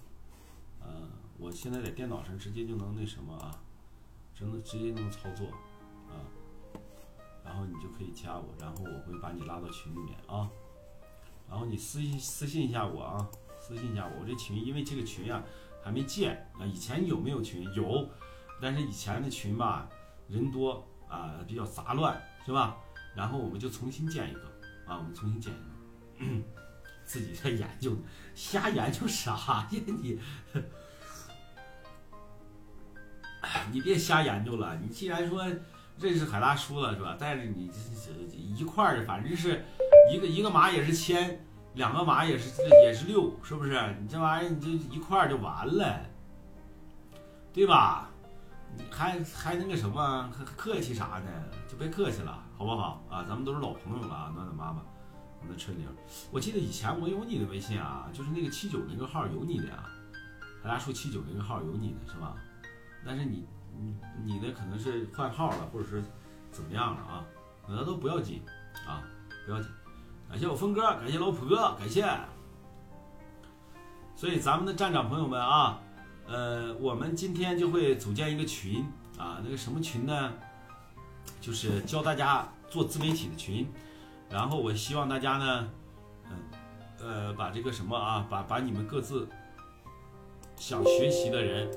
[1.38, 3.62] 我现在在电脑上直接就能那什么啊，
[4.34, 5.48] 真的直接能操作
[6.08, 6.24] 啊，
[7.44, 10.50] 然后你就可以加我，然后我会把你拉到群里面啊，
[11.50, 15.44] 然后你私信私信一下我啊，私信一下我，我这群因为这个群呀
[15.84, 18.10] 还没建啊，以前有没有群有，
[18.62, 19.90] 但是以前的群吧
[20.30, 22.78] 人多啊比较杂乱是吧？
[23.14, 24.42] 然后我们就重新建一个
[24.86, 26.44] 啊，我们重新建一个。
[27.06, 27.96] 自己在研究，
[28.34, 30.20] 瞎研究啥呀你？
[33.72, 34.76] 你别瞎研究了。
[34.82, 35.46] 你既然说
[35.98, 37.16] 认识海大叔了是吧？
[37.20, 39.64] 带着你这一块儿，反正是
[40.12, 42.50] 一个一个码也是千，两个码也是
[42.84, 43.72] 也是六，是不是？
[44.02, 46.02] 你这玩意儿你就一块儿就完了，
[47.54, 48.10] 对吧？
[48.92, 51.32] 还还那个什么，客气啥呢？
[51.70, 53.24] 就别客气了，好不好啊？
[53.28, 54.82] 咱们都是老朋友了啊，暖暖妈妈。
[55.48, 55.88] 那春玲，
[56.32, 59.86] 我记得以前我有你的微信啊，就是那个七九那个号有你的呀，
[60.62, 62.36] 海大叔七九那个号有你的是吧？
[63.06, 63.46] 但是你
[63.80, 66.04] 你你的可能是换号了，或者是
[66.52, 67.26] 怎么样了啊？
[67.68, 68.42] 那都不要紧
[68.88, 69.04] 啊，
[69.46, 69.70] 不要紧。
[70.30, 72.06] 感谢我峰哥，感谢老普哥，感谢。
[74.16, 75.80] 所以咱们的站长朋友们啊，
[76.28, 78.86] 呃，我们今天就会组建一个群
[79.18, 80.34] 啊，那个什么群呢？
[81.42, 83.68] 就是教大家做自媒体的群。
[84.30, 85.70] 然后我希望大家呢，
[86.30, 86.38] 嗯，
[87.00, 89.28] 呃，把这个什么啊，把把你们各自
[90.56, 91.70] 想学习的人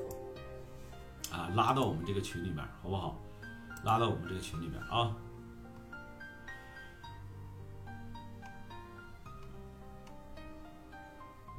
[1.31, 3.19] 啊拉到我们这个群里面，好不好？
[3.83, 5.15] 拉到我们这个群里面啊。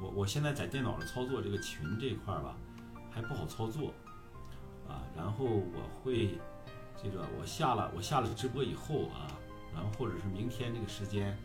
[0.01, 2.55] 我我现在在电脑上操作这个群这块吧，
[3.11, 3.93] 还不好操作
[4.87, 5.03] 啊。
[5.15, 6.39] 然后我会
[7.01, 9.27] 这个我下了我下了直播以后啊。
[9.73, 11.37] 然后或者是明天这个时间，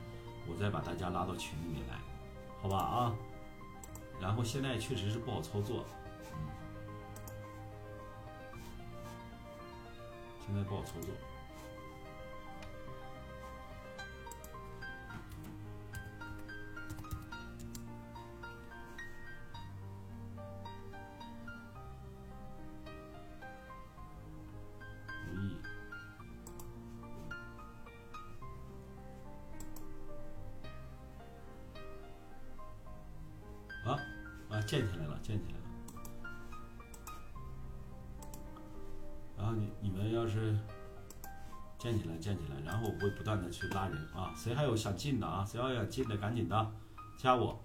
[0.49, 1.95] 我再把大家拉到群里面来，
[2.61, 3.15] 好吧啊？
[4.21, 5.85] 然后现在确实是不好操作，
[10.47, 11.11] 现在不好操作。
[34.67, 35.66] 建起来了，建起来了。
[41.87, 44.35] 建起来，建起来，然后我会不断的去拉人啊。
[44.37, 45.45] 谁还有想进的啊？
[45.45, 46.73] 谁要想进的，赶紧的
[47.17, 47.63] 加我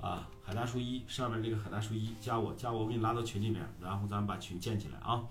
[0.00, 0.26] 啊！
[0.42, 5.22] 海大叔一上面这个海大叔一加我，加我，我给你拉到群里面，然后咱们把群建起来啊。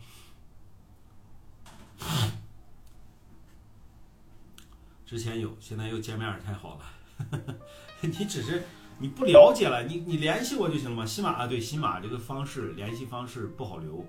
[5.04, 7.58] 之前有，现在又见面太好了。
[8.02, 8.64] 你只是。
[9.00, 11.04] 你不了解了，你你联系我就行了嘛。
[11.04, 14.06] 西马啊，对，西马这个方式联系方式不好留，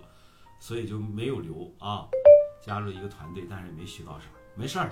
[0.61, 2.07] 所以就没有留啊。
[2.65, 4.91] 加入一个团队，但是也没学到啥，没事儿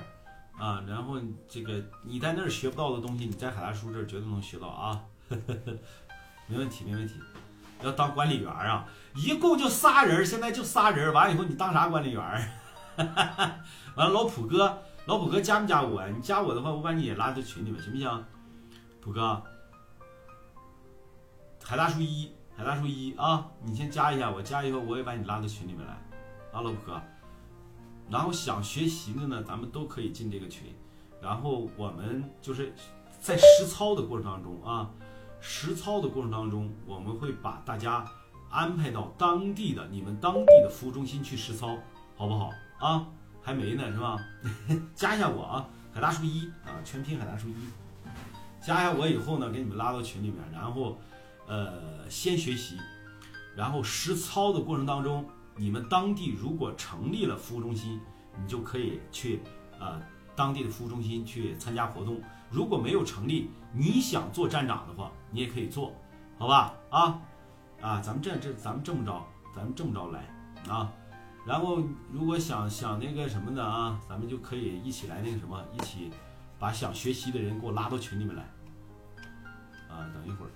[0.58, 0.84] 啊。
[0.86, 1.16] 然后
[1.48, 5.00] 这个你在那儿学不到的东西，你在海大叔这儿绝对能学到啊。
[6.48, 7.14] 没问题，没问题。
[7.82, 11.10] 要当管理员啊，一共就仨人，现在就仨人。
[11.14, 12.20] 完了以后你当啥管理员？
[12.96, 16.06] 完了，老普哥，老普哥加没加我？
[16.08, 18.24] 你加我的话，我把你也拉到群里面，行不行？
[19.00, 19.42] 普哥。
[21.64, 25.92] 海大叔一，海大叔一啊，你先加一下我，加以后我也把你拉到群里面来，
[26.52, 27.00] 啊，老普哥。
[28.10, 30.74] 然后想学习的呢，咱们都可以进这个群。
[31.22, 32.74] 然后我们就是
[33.20, 34.90] 在实操的过程当中啊，
[35.40, 38.04] 实操的过程当中，我们会把大家
[38.50, 41.78] 安排到当地的你们当地的服务中心去实操，
[42.16, 43.06] 好不好啊？
[43.42, 44.18] 还没呢是吧？
[44.94, 47.54] 加一下我啊，海大叔一啊，全拼海大叔一。
[48.60, 50.98] 加一下我以后呢，给你们拉到群里面，然后。
[51.46, 52.76] 呃，先学习，
[53.56, 55.28] 然后实操的过程当中，
[55.60, 58.00] 你们当地如果成立了服务中心，
[58.40, 59.42] 你就可以去
[59.78, 60.00] 呃
[60.34, 62.18] 当地的服务中心去参加活动。
[62.50, 65.92] 如果没有成立，你想做站长的话，你也可以做，
[66.38, 66.72] 好吧？
[66.88, 67.20] 啊
[67.82, 69.22] 啊，咱们这这咱们这么着，
[69.54, 70.26] 咱们这么着来
[70.66, 70.90] 啊。
[71.46, 76.10] 然后如果想想那个什么的啊，咱们就可以一起来那个什么，一起
[76.58, 78.42] 把想学习的人给我拉到群里面来
[79.90, 80.08] 啊。
[80.14, 80.50] 等一会儿。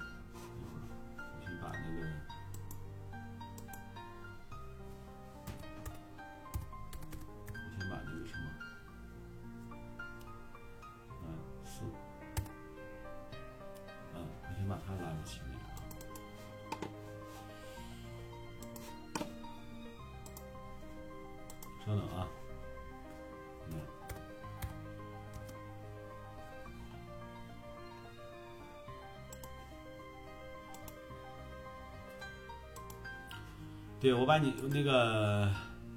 [34.04, 35.50] 对，我把你那个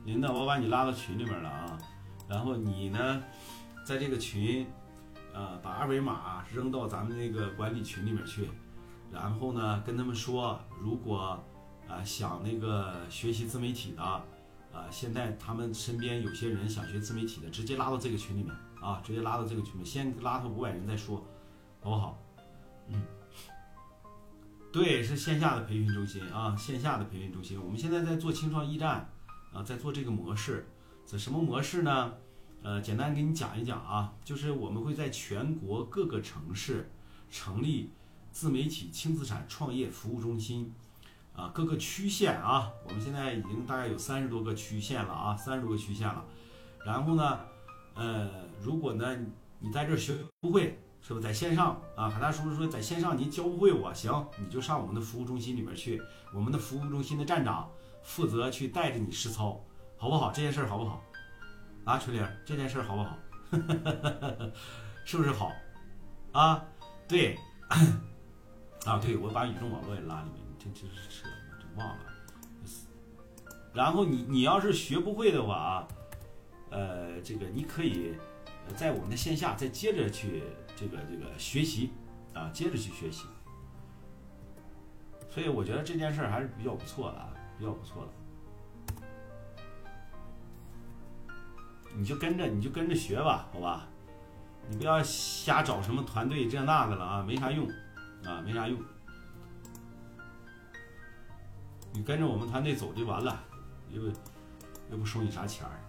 [0.06, 1.78] 琳达，我把你拉到群里面了啊。
[2.26, 3.22] 然后你呢，
[3.84, 4.66] 在这个群，
[5.34, 8.50] 呃，把二维码扔到咱们那个管理群里面去。
[9.12, 11.38] 然后呢，跟他们说，如果
[11.90, 14.24] 啊想那个学习自媒体的，啊，
[14.90, 21.18] 现在他们身边有些人想学自媒体的，直接拉到这个群里面啊，直接拉到这个群里面，先拉他五百人再说，
[21.82, 22.18] 好不好？
[24.68, 24.72] 嗯。
[24.72, 27.60] 对，是线下的培训中心啊，线下的培训中心。
[27.60, 29.10] 我们现在在做青创驿站，
[29.54, 30.68] 啊，在做这个模式。
[31.06, 32.14] 这什么模式呢？
[32.62, 36.92] 呃，简单给你讲一讲啊，就是我们会在全国各个城市
[37.32, 37.92] 成立
[38.32, 40.74] 自媒体轻资产创业服务中心，
[41.34, 46.26] 啊，各个区县啊，我们现在已经大概有三十多个区县了啊，三十多个区县了。
[46.86, 47.40] 然后呢，
[47.96, 48.30] 呃，
[48.62, 49.16] 如果呢
[49.60, 50.78] 你在这学不会。
[51.02, 52.10] 是不在线上啊？
[52.10, 56.02] 海大叔说，在线上您教不会我，行，你就上我们的服务中心里面去，
[56.34, 57.72] 我们的服务中心的站长
[58.04, 59.64] 负责去带着你实操，
[59.96, 60.32] 好不好？
[60.34, 61.02] 这件事好不好？
[61.86, 63.18] 啊，春玲，这件事好不好？
[65.06, 65.54] 是不是好？
[66.34, 66.66] 啊，
[67.08, 67.38] 对，
[68.84, 72.00] 啊，对，我把宇宙网络也拉里面，这这是扯，真忘了。
[73.74, 75.88] 然后你你要是学不会的话啊，
[76.72, 78.14] 呃，这个你可以
[78.76, 80.44] 在我们的线下再接着去。
[80.78, 81.92] 这个这个学习
[82.36, 83.26] 啊，接着去学习，
[85.28, 88.12] 所以我觉得这件事还是比较不错的啊，比较不错的。
[91.96, 93.88] 你就跟着你就跟着学吧，好吧？
[94.70, 97.68] 你不要瞎找什么团队这那的了啊，没啥用
[98.24, 98.80] 啊，没啥用。
[101.92, 103.44] 你跟着我们团队走就完了，
[103.90, 104.04] 又
[104.92, 105.80] 又不收你啥钱儿，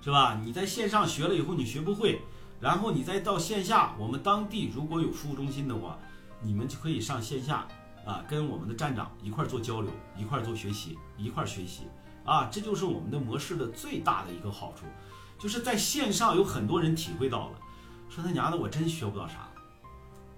[0.00, 0.40] 是吧？
[0.42, 2.18] 你在线上学了以后，你学不会。
[2.62, 5.98] 然后你再到线下，我们当地如果有服务中心的话，
[6.40, 7.66] 你们就可以上线下
[8.06, 11.88] 啊，跟我们的站长一块做交流，一块做学习，一块学习
[12.24, 14.86] 啊，这就是我们的模式的最大的一个好处，
[15.40, 17.58] 就是在线上有很多人体会到了，
[18.08, 19.48] 说他娘的我真学不到啥，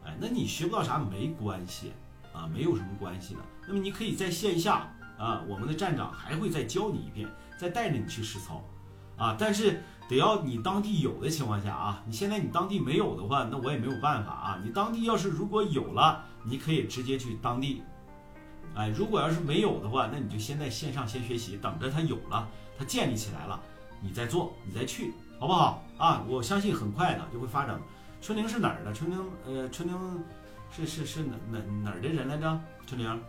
[0.07, 1.93] 哎，那你学不到啥没关系
[2.33, 3.41] 啊，没有什么关系的。
[3.69, 8.65] 那么你可以在线下啊，我们的站长还会再教你一遍，再带着你去实操
[9.19, 9.83] 啊，但是。
[10.09, 14.61] 得要你当地有的情况下啊，你现在你当地没有的话，那我也没有办法啊。
[14.63, 17.83] 你当地要是如果有了，你可以直接去当地，
[18.75, 22.47] 哎，如果要是没有的话，那你就先在线上先学习，等着它有了，
[22.79, 23.59] 它建立起来了，
[24.01, 26.23] 你再做，你再去，好不好啊？
[26.29, 27.81] 我相信很快的就会发展。
[28.21, 28.93] 春玲是哪儿的？
[28.93, 30.25] 春玲，呃，春玲
[30.71, 32.61] 是是是哪哪哪儿的人来着？
[32.87, 33.23] 春玲，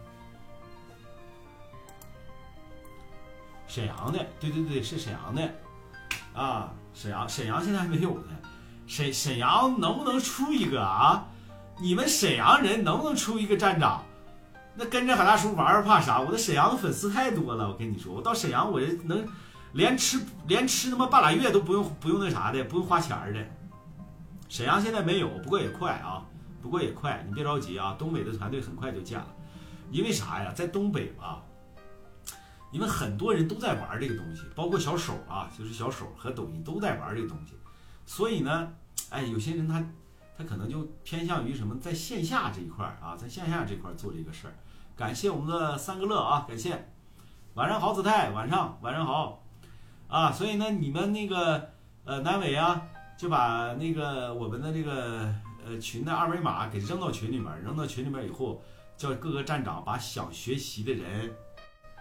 [3.67, 5.41] 沈阳的，对对对，是沈阳的。
[6.35, 8.27] 啊，沈阳，沈阳现在还没有呢。
[8.85, 11.25] 沈沈阳能不能出一个啊？
[11.79, 14.03] 你们沈阳人能不能出一个站长？
[14.75, 16.19] 那跟着海大叔玩玩怕啥？
[16.19, 19.25] 我的沈阳的粉丝太多了，我跟你说，我到沈阳我能
[19.71, 23.39] 连吃连吃他妈半拉月都不用不用那啥的，不用花钱的。
[24.49, 26.23] 沈阳现在没有，不过也快啊，
[26.61, 29.27] 不过也快，你别着急啊，东北的团队很快就建了。
[29.89, 30.51] 因为啥呀？
[30.53, 31.41] 在东北吧。
[32.75, 37.53] 因为很多人都在玩这个东西，包括小手啊，就是小手和抖音都在玩这个东西，
[38.05, 38.73] 所以呢，
[39.09, 39.81] 哎，有些人他
[40.37, 44.53] 他可能就偏向于什么，在线下这一块儿啊，在线下这块做这个事儿。
[44.93, 46.91] 感谢我们的三个乐啊，感谢，
[47.53, 49.41] 晚上好，子泰，晚上晚上好，
[50.09, 51.69] 啊，所以呢，你们那个
[52.03, 52.81] 呃南伟啊，
[53.17, 55.33] 就把那个我们的这个
[55.65, 58.61] 呃群的二维码给扔到群里面，扔到群里面以后，
[58.97, 61.33] 叫各个站长把想学习的人。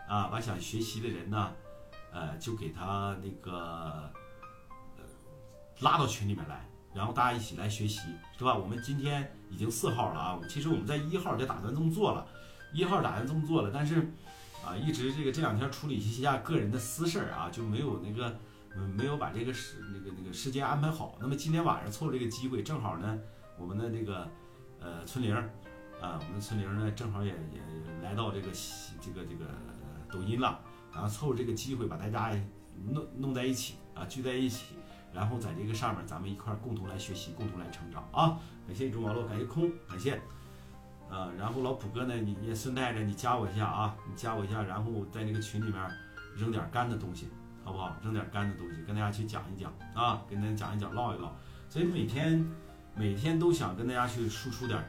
[0.08, 1.52] 啊，把想学习的人呢，
[2.12, 4.10] 呃，就给他那个
[4.96, 5.04] 呃
[5.80, 8.00] 拉到群里面来，然后大家一起来学习，
[8.38, 8.54] 是吧？
[8.54, 12.26] 我们今天已经四号了啊，其实我们在一号就打算这么做了，
[12.72, 14.12] 一号打算这么做了，但是
[14.64, 18.36] 啊，一直这个这两天处理一下个人的私事儿啊，就没有那个
[18.94, 21.16] 没有把这个时那个那个时间安排好。
[21.20, 23.18] 那么今天晚上凑这个机会，正好呢，
[23.58, 24.28] 我们的那个
[24.80, 25.34] 呃村玲
[26.00, 27.60] 啊，我们的村玲呢，正好也也
[28.02, 28.48] 来到这个
[29.00, 29.46] 这个这个。
[30.14, 30.60] 抖音了，
[30.92, 32.30] 然后凑这个机会把大家
[32.86, 34.76] 弄弄在一起啊，聚在一起，
[35.12, 38.38] 然后在这个上面咱们一块共同来学习，共同来成长啊！
[38.66, 40.14] 感谢宇宙网络，感谢空，感谢
[41.10, 41.30] 啊！
[41.36, 45.90] 然后老普哥呢，你也顺带着你加我一下啊，你加我一下，然后在那个群里面
[46.36, 47.28] 扔点干的东西，
[47.64, 47.96] 好不好？
[48.02, 51.32] 扔点干的东西，跟大家去讲一讲啊，跟大家讲一讲，唠一唠。
[51.68, 52.44] 所以每天
[52.94, 54.84] 每天都想跟大家去输出点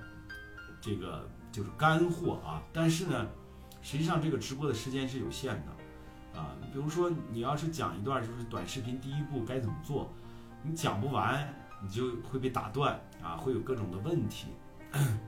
[0.80, 3.28] 这个就是干货啊，但是呢。
[3.86, 10.12] 实际上，这个直播的时间是有限的，啊，比如说你要是讲一段就是短视频第一步该怎么做，
[10.64, 14.48] 你讲不完，你就会被打断啊，会有各种的问题，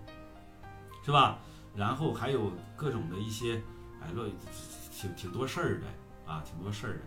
[1.06, 1.38] 是吧？
[1.76, 3.62] 然后还有各种的一些，
[4.02, 4.28] 哎，乱，
[4.92, 5.86] 挺挺多事儿的
[6.26, 7.02] 啊，挺多事儿的。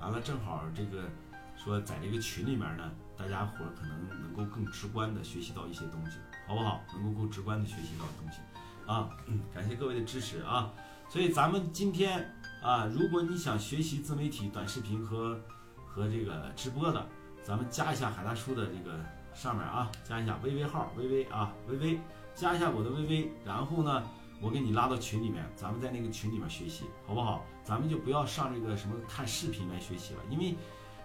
[0.00, 1.10] 完了，正好这个
[1.56, 6.80] 说在这个群里面呢，大家伙可能能够更直观的学习到一些东西，好不好？
[6.94, 8.38] 能够更直观的学习到东西
[8.86, 9.10] 啊！
[9.52, 10.72] 感谢各位的支持啊！
[11.12, 15.38] 所以咱们今天啊，如果你想学习自媒体短视频和
[15.86, 17.06] 和这个直播的，
[17.44, 18.98] 咱们加一下海大叔的这个
[19.34, 22.00] 上面啊，加一下微微号微微啊微微，
[22.34, 24.02] 加一下我的微微，然后呢，
[24.40, 27.44] 我给你拉到群里面，咱们在那个群里面学习，好不好？
[27.62, 30.56] 咱们就不要上这个什么看视频来学习了，因为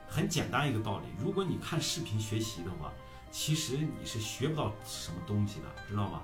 [0.07, 2.93] 很简单一个道理，如果你看视频学习的话，
[3.29, 6.21] 其实你是学不到什么东西的，知道吗？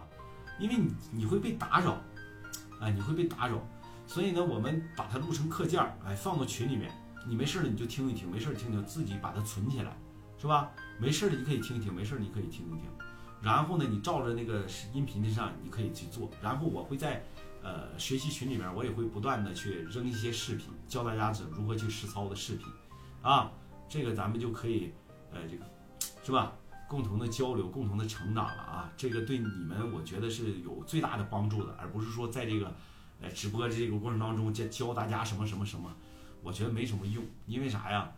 [0.57, 1.97] 因为你你会被打扰，
[2.84, 3.57] 哎，你会被打扰。
[4.05, 6.91] 所以呢，我们把它录成课件儿，哎，放到群里面。
[7.25, 9.95] 你没事了你就听一听，没事听听，自己把它存起来，
[10.38, 10.69] 是吧？
[10.99, 12.81] 没事的你可以听一听，没事你可以听一听。
[13.41, 16.29] 然后呢，你照着那个音频的上，你可以去做。
[16.41, 17.23] 然后我会在
[17.61, 22.67] 呃学习群里面，我也会不断的去扔一些视频，教大家怎如何去实操的视频，
[23.21, 23.49] 啊，
[23.88, 24.93] 这个咱们就可以
[25.31, 25.65] 呃这个
[26.23, 26.53] 是吧？
[26.93, 28.93] 共同的交流，共同的成长了啊！
[28.95, 32.71] 这个对你们我觉得是有最大的帮助的，而不是说在这个。
[33.21, 35.89] 呃直播这个过程当中教教大家什么什么什么，
[36.41, 38.11] 我觉得没什么用，因为啥呀？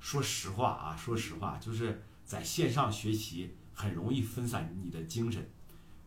[0.00, 5.48] 说实话啊，说实话，就是在线上学习很容易分散你的精神，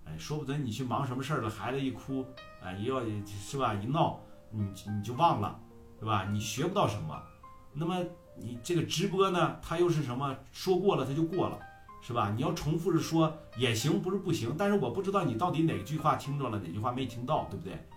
[0.04, 2.26] 哎，说不准你去忙什么事儿了，孩子一哭，
[2.62, 4.20] 哎，一要是吧一闹，
[4.52, 5.58] 你你就忘了，
[5.98, 6.28] 对吧？
[6.30, 7.24] 你学不到什么。
[7.72, 8.04] 那么
[8.38, 10.36] 你这个直播呢，它又是什么？
[10.52, 11.58] 说过了它就过了，
[12.02, 12.32] 是吧？
[12.36, 17.88] 你要重复着说也行，不是不行，但是我不知道你到底哪句话听着了，哪句话没听到，对不对？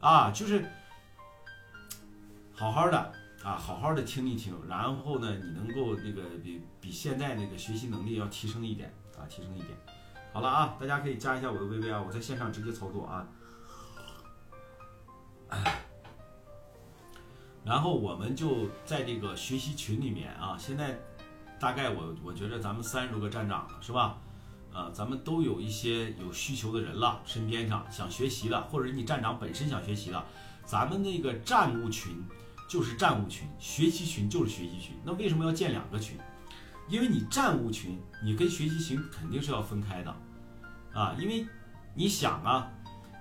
[0.00, 0.64] 啊，就是
[2.52, 2.98] 好好的
[3.42, 9.70] 啊，好好的听一听，然后呢，你能够那个比比现在那个学习能力要提升一点啊，提升一点。
[10.32, 13.26] 好了啊，大家可以加一下我的微微啊，我在线上直接操作啊。
[17.64, 20.98] 然后我们就在这个学习群里面啊，现在
[21.58, 24.18] 大概我我觉得咱们三十多个站长了，是吧？
[24.72, 30.22] 啊，咱们都有一些有需求的人了，身边上想学习的，或者你站长本身想学习的，
[30.66, 32.22] 咱们那个站务群
[32.68, 34.94] 就是站务群，学习群就是学习群。
[35.02, 36.18] 那为什么要建两个群？
[36.88, 40.14] 因为你站务群，你跟学习群肯定是要分开的，
[40.92, 41.46] 啊，因为
[41.94, 42.70] 你想啊，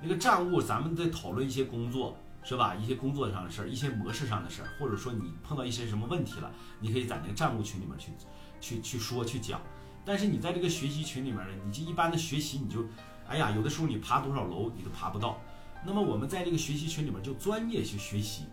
[0.03, 2.75] 那个站务咱们在讨论一些工作，是吧？
[2.75, 8.11] 一些工作上的事儿，一些模式上的事儿，或者说你碰到一些什么问题了，你可以在那个站务群里面去
[8.61, 9.59] 去去说去讲。
[10.05, 12.85] 但是你在这个学习群里面呢，你就一般的学习，你就，
[13.27, 15.41] 哎呀，有的时候你爬多少楼你都爬不到。
[15.83, 18.45] 那么我们在这个学习群里面就专业去学习，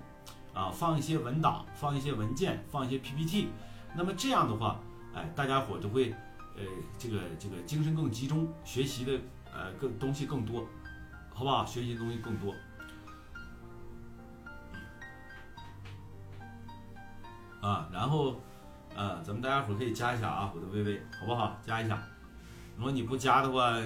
[0.54, 3.48] 啊，放一些文档，放一些文件，放一些 PPT。
[3.94, 4.80] 那么这样的话，
[5.14, 6.10] 哎，大家伙就会，
[6.56, 6.64] 呃，
[6.98, 9.12] 这个这个精神更集中，学习的
[9.54, 10.66] 呃更东西更多，
[11.34, 11.66] 好不好？
[11.66, 12.54] 学习的东西更多。
[17.62, 18.36] 啊，然后。
[18.94, 21.56] 嗯，咱们大家伙可以加一下啊，我的微微，好不好？
[21.66, 21.98] 加一下。
[22.76, 23.80] 如果你不加的话，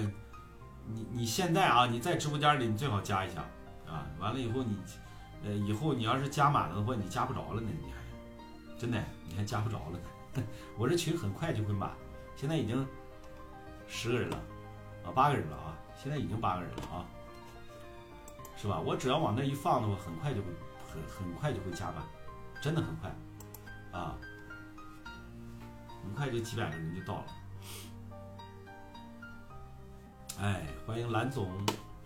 [0.85, 3.39] 你你现在啊，你在直播间里，你最好加一下
[3.87, 4.05] 啊。
[4.19, 4.77] 完了以后你，
[5.45, 9.97] 呃，以后你要是加满了的话，你加不着了呢，你还真的你还加不着了
[10.35, 10.43] 呢。
[10.77, 11.89] 我这群很快就会满，
[12.35, 12.85] 现在已经
[13.87, 14.37] 十个人了
[15.05, 17.05] 啊，八个人了啊，现在已经八个人了啊，
[18.57, 18.77] 是吧？
[18.77, 20.47] 我只要往那一放的话，很快就会
[20.91, 22.03] 很很快就会加满，
[22.61, 23.09] 真的很快
[23.97, 24.17] 啊。
[26.03, 27.25] 很快就几百个人就到了，
[30.39, 31.51] 哎，欢迎蓝总，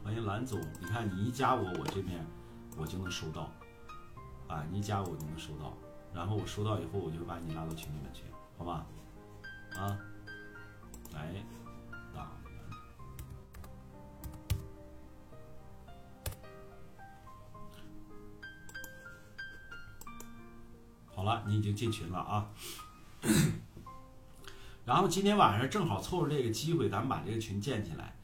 [0.04, 2.26] 欢迎蓝总，你看你一加我，我这边
[2.78, 3.52] 我就能收到，
[4.48, 5.78] 啊，你一加我就能收到，
[6.14, 8.24] 然后我收到以后，我就把你拉到群里面去，
[8.58, 8.86] 好吧？
[9.76, 9.98] 啊，
[11.14, 11.36] 来，
[21.14, 22.49] 好了，你已经进群了啊。
[24.86, 28.16] 然后今天晚上正好凑着这个机会，咱们把这个群建起来。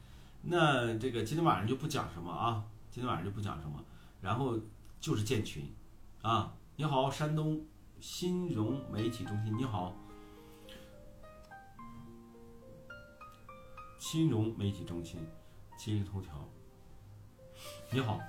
[0.42, 3.82] 那这个今天晚上就不讲什么啊，今天晚上就不讲什么，
[4.20, 4.58] 然后
[5.00, 5.72] 就是建群
[6.22, 6.52] 啊。
[6.76, 7.64] 你好，山东
[8.00, 9.92] 新融媒体中心，你好，
[13.98, 15.20] 新融媒体中心，
[15.76, 16.48] 今日头条，
[17.90, 18.20] 你好。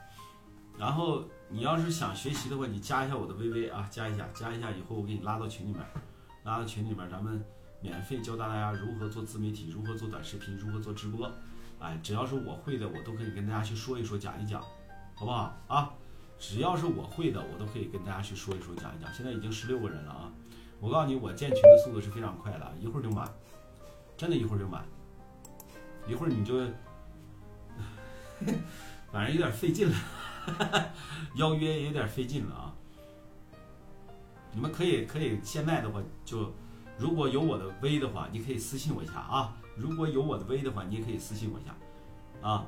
[0.78, 5.82] 然后你要是想学习的话，你加一下我的微微啊，加一下，加一下以后我给你拉到群里面，
[6.43, 7.43] 拉到群里面，咱们。
[7.82, 11.32] 免费教大家如何做自媒体，如何做短视频，如何做直播，
[11.80, 14.62] 哎，只要是我会的，我都可以跟大家去说一说，讲一讲，
[15.16, 15.93] 好不好啊？
[16.38, 19.10] 只要是我会的，我都可以跟大家去说一说、讲一讲。
[19.14, 20.30] 现在已经十六个人了啊！
[20.82, 23.26] 我告诉你，我建群的速度是非常快的，一会儿就满，
[24.18, 24.84] 真的，一会儿就满，
[26.06, 26.56] 一会儿你就，
[29.10, 29.95] 反正有点费劲了，
[30.52, 30.86] 哈 哈
[31.36, 32.74] 邀约有点费劲了啊！
[34.52, 36.52] 你们可以可以现在的话，就
[36.97, 39.56] 如果有我的微的话，你可以私信我一下啊！
[39.78, 41.76] 如果有我的微的话，你也可以私信我一下
[42.47, 42.66] 啊！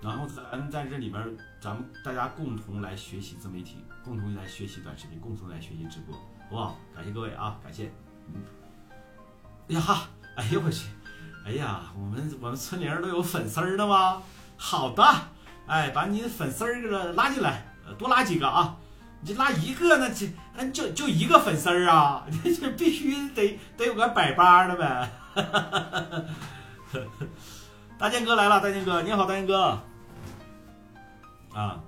[0.00, 6.76] 然后咱在这里边，咱们大家共同来学习自媒体，共同来学习短视频，共同来学习直播，好不好？
[6.94, 7.92] 感谢各位啊，感谢。
[9.68, 10.88] 哎呀哈，哎呦我去，
[11.44, 14.22] 哎呀，我们我们村里人都有粉丝儿的吗？
[14.56, 15.02] 好的，
[15.70, 17.62] 哎，把你粉丝儿拉进来，
[17.96, 18.76] 多拉几个啊！
[19.20, 20.26] 你拉一个那这，
[20.72, 25.08] 就就一个粉丝儿啊，这 这必须得得有个百八的呗。
[27.96, 29.78] 大健哥来了，大健哥，你好，大健哥。
[31.54, 31.80] 啊，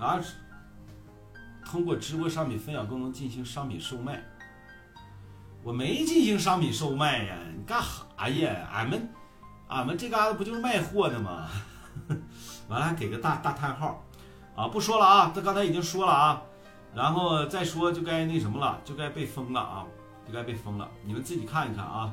[0.00, 0.20] 啊，
[1.64, 4.20] 通过直播商品分享功能进行商品售卖。
[5.62, 8.68] 我没进行商品售卖呀，你干哈呀？
[8.72, 9.08] 俺们，
[9.68, 11.48] 俺们这嘎达不就是卖货的吗？
[12.68, 14.04] 完了还给个大大叹号，
[14.54, 16.42] 啊，不说了啊，他刚才已经说了啊，
[16.94, 19.86] 然后再说就该那什么了，就该被封了啊，
[20.26, 20.88] 就该被封了。
[21.04, 22.12] 你们自己看一看啊，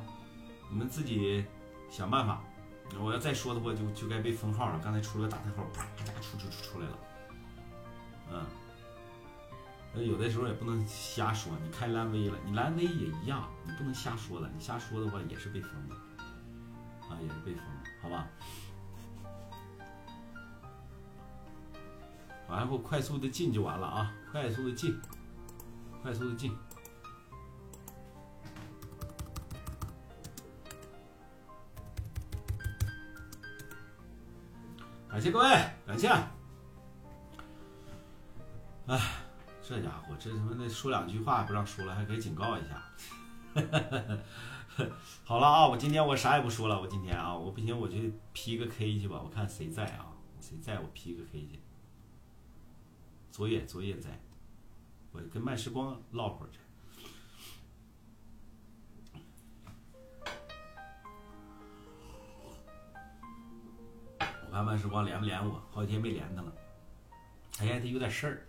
[0.71, 1.45] 你们自己
[1.89, 2.41] 想办法。
[3.01, 4.79] 我要再说的话，就就该被封号了。
[4.83, 6.97] 刚才出了个大叹号，啪，家出出出出来了。
[9.95, 11.51] 嗯，有的时候也不能瞎说。
[11.63, 14.49] 你开蓝威了，你蓝威也一样，你不能瞎说了。
[14.53, 15.95] 你瞎说的话也是被封的，
[17.13, 17.63] 啊，也是被封，
[18.01, 18.27] 好吧？
[22.49, 24.99] 完后快速的进就完了啊，快速的进，
[26.01, 26.55] 快速的进。
[35.09, 35.45] 感谢各位，
[35.85, 36.07] 感谢。
[38.87, 38.99] 哎，
[39.61, 42.83] 这家伙这他妈的说两句话不让说了，还给警告一下。
[45.23, 50.07] 好了啊，我今天我啥也不说了，我今天啊，我不行我去 P 个 K 去吧，我看谁在啊，
[50.41, 51.59] 谁在我 P 个 K 去。
[53.31, 54.19] 昨夜昨夜在，
[55.11, 56.59] 我跟麦时光唠会儿去。
[64.19, 65.61] 我看万时光连不连我？
[65.71, 66.53] 好几天没连他了。
[67.59, 68.47] 哎呀，他有点事儿，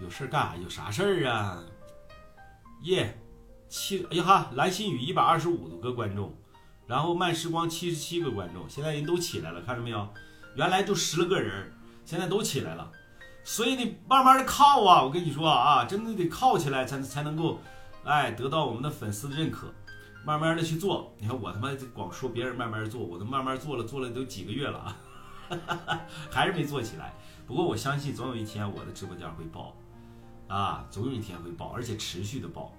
[0.00, 0.56] 有事儿干啥？
[0.56, 1.64] 有啥事儿啊？
[2.82, 3.16] 耶，
[3.68, 6.34] 七哎呀哈，蓝心雨一百二十五个观众，
[6.86, 10.08] 然后慢时光七十七个观众，现在人都起来了，看着没有？
[10.54, 11.72] 原来就十来个人，
[12.04, 12.90] 现在都起来了。
[13.44, 17.60] 所以你慢慢的靠啊，我跟你说啊，真的得靠起来才才能够，
[18.04, 19.72] 哎，得到我们的粉丝的认可。
[20.24, 24.98] 慢慢的去做，你看我他妈光说别人慢慢做，我都慢慢做了，做了都几个月了啊，
[26.32, 27.14] 还是没做起来。
[27.46, 29.72] 不过我相信总有一天我的直播间会爆，
[30.48, 32.72] 啊，总有一天会爆，而且持续的爆，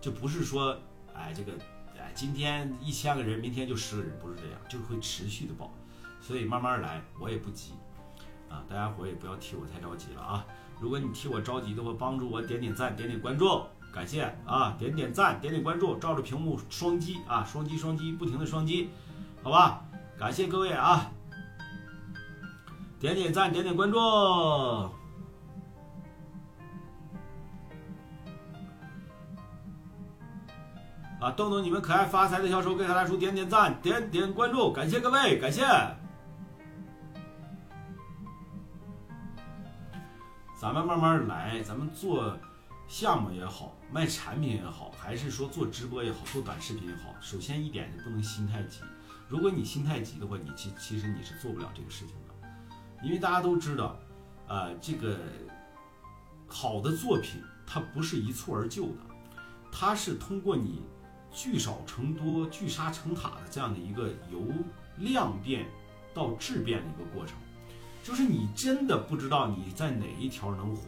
[0.00, 0.76] 就不是说，
[1.14, 1.52] 哎，这个，
[1.96, 5.72] 哎，今天一千个人，明天就十个人，不是这样，就会持续的爆。
[6.20, 7.72] 所以慢慢来，我也不急，
[8.48, 10.44] 啊，大家伙也不要替我太着急了啊。
[10.80, 13.62] 如果你替我着急的话，帮助我点点赞，点点关注。
[13.90, 18.90] 感谢啊，点点赞，点点关注，照着屏幕双击啊，双击双击，不停的双击，
[19.42, 19.82] 好吧？
[20.18, 21.10] 感谢各位啊，
[23.00, 23.98] 点点赞，点点关注
[31.20, 31.30] 啊！
[31.32, 35.62] 动动你们可爱发财的小手，给大叔点点赞，点点关注，感谢各位，感谢。
[40.60, 42.36] 咱们慢慢来，咱们做。
[42.86, 48.80] 项目也好，卖产品也好，还是说做直播也好，做短视频也好，首先一点就不能心太急。
[49.28, 52.48] 如果你心太急的话，你其其实你是做不了这个事情的。
[53.02, 53.94] 因为大家都知道，
[54.46, 55.18] 呃，这个
[56.46, 59.00] 好的作品它不是一蹴而就的，
[59.70, 60.80] 它是通过你
[61.32, 64.40] 聚少成多、聚沙成塔的这样的一个由
[64.96, 65.66] 量变
[66.12, 67.36] 到质变的一个过程。
[68.02, 70.82] 就是你真的不知道你在哪一条能火。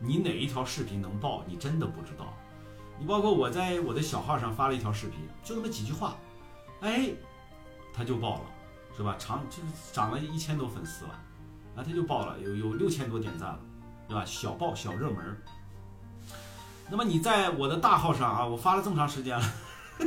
[0.00, 1.44] 你哪一条视频能爆？
[1.46, 2.34] 你真的不知道。
[2.98, 6.16] 你包括我在我的小号上发了一条视频，就那么几句话，
[6.80, 7.10] 哎，
[7.94, 8.42] 他就爆了，
[8.96, 9.16] 是吧？
[9.18, 11.12] 长就是涨了一千多粉丝了，
[11.76, 13.60] 啊，他就爆了，有有六千多点赞了，
[14.08, 14.24] 对吧？
[14.24, 15.36] 小爆小热门。
[16.94, 19.44] 那么你在我的大号上啊，我发了这么长时间了，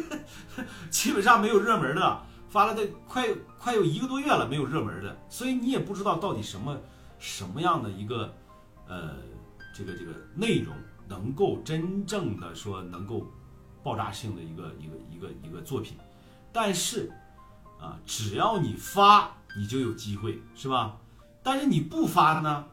[0.89, 3.27] 基本上没有热门的，发了这快
[3.59, 6.77] 快有一个多月了，没有热门的，所以你也不知道到底什么
[7.19, 8.33] 什么样的一个
[8.87, 9.15] 呃。
[9.75, 10.73] 这个这个内容
[11.07, 13.27] 能够真正的说能够
[13.83, 15.95] 爆炸性的一个一个一个一个作品，
[16.51, 17.11] 但是
[17.79, 20.97] 啊，只要你发，你就有机会，是吧？
[21.43, 22.65] 但是你不发呢，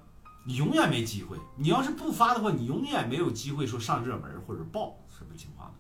[0.45, 1.38] 你永远没机会。
[1.57, 5.76] 你要是不发的话，你永远没有机会说上热门或者爆什么情况呢？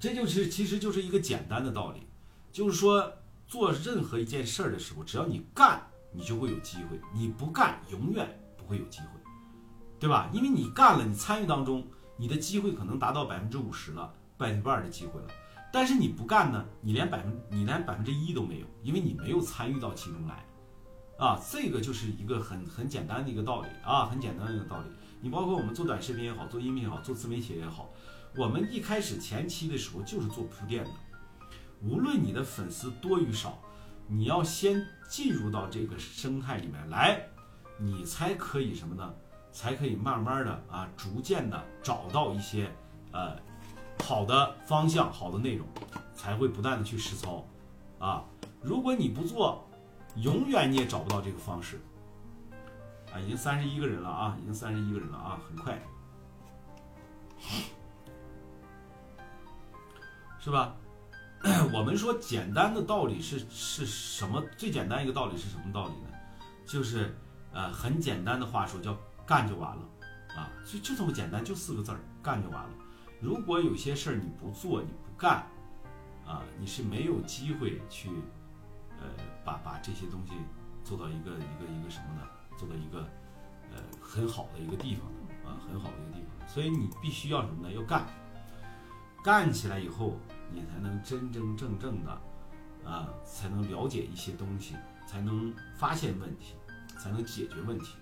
[0.00, 2.06] 这就是其实就是一个简单的道理，
[2.52, 3.12] 就是说
[3.46, 5.80] 做任何一件事儿的时候，只要你干，
[6.12, 9.06] 你就会有机会；你不干，永远不会有机会，
[9.98, 10.28] 对吧？
[10.32, 11.86] 因为你干了，你参与当中，
[12.16, 15.28] 你的机会可能达到百分之五十了，半一半的机会了。
[15.72, 20.44] 但是你不干呢，你连百分你连百分之一都没有，因为你没有参与到其中来，
[21.18, 24.84] 啊，这个就是一个很很简单的一个道理啊，很简单的一个道理。
[25.20, 27.90] 你包括我们做短视频也好，做音频也好，做自媒体也好，
[28.36, 30.90] 我们一开始前期的时候就是做铺垫的，
[31.82, 33.58] 无论你的粉丝多与少，
[34.06, 37.24] 你要先进入到这个生态里面来，
[37.78, 39.14] 你才可以什么呢？
[39.52, 42.70] 才可以慢慢的啊，逐渐的找到一些
[43.12, 43.36] 呃。
[44.00, 45.66] 好的方向，好的内容，
[46.14, 47.46] 才会不断的去实操，
[47.98, 48.24] 啊，
[48.60, 49.64] 如果你不做，
[50.16, 51.80] 永远你也找不到这个方式，
[53.12, 55.82] 啊，已经三十一个人了啊，已经三十一个人了啊，很快，
[60.38, 60.76] 是吧？
[61.74, 64.42] 我们说简单的道理是是什么？
[64.56, 66.08] 最简单一个道理是什么道理呢？
[66.64, 67.14] 就是
[67.52, 68.96] 呃，很简单的话说叫
[69.26, 69.82] 干就完了，
[70.36, 72.70] 啊，就就这么简单，就四个字儿，干就完了。
[73.20, 75.46] 如果有些事儿你不做，你不干，
[76.26, 78.08] 啊，你是没有机会去，
[78.98, 79.06] 呃，
[79.44, 80.32] 把把这些东西
[80.82, 82.22] 做到一个一个一个什么呢？
[82.56, 83.00] 做到一个，
[83.72, 85.06] 呃，很好的一个地方
[85.44, 86.48] 啊，很好的一个地方。
[86.48, 87.74] 所以你必须要什么呢？
[87.74, 88.06] 要干，
[89.24, 90.16] 干起来以后，
[90.52, 92.10] 你才能真真正正的，
[92.88, 94.76] 啊，才能了解一些东西，
[95.06, 96.54] 才能发现问题，
[96.96, 97.96] 才能解决问题。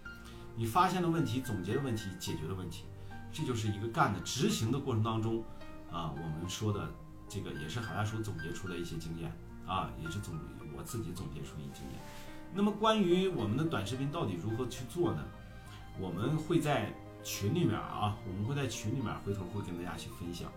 [0.55, 2.84] 你发现了问题，总结了问题，解决了问题。
[3.32, 5.43] 这就是一个干的执行的过程当中，
[5.90, 6.90] 啊，我们说的
[7.26, 9.32] 这个也是海大叔总结出来一些经验
[9.66, 10.34] 啊，也是总
[10.76, 12.00] 我自己总结出一经验。
[12.54, 15.24] 那么关于我们的短视频到底如何去做呢？
[15.98, 16.92] 我们会在
[17.22, 20.50] 群里面啊，我们会在群里面回头会跟大家去分享。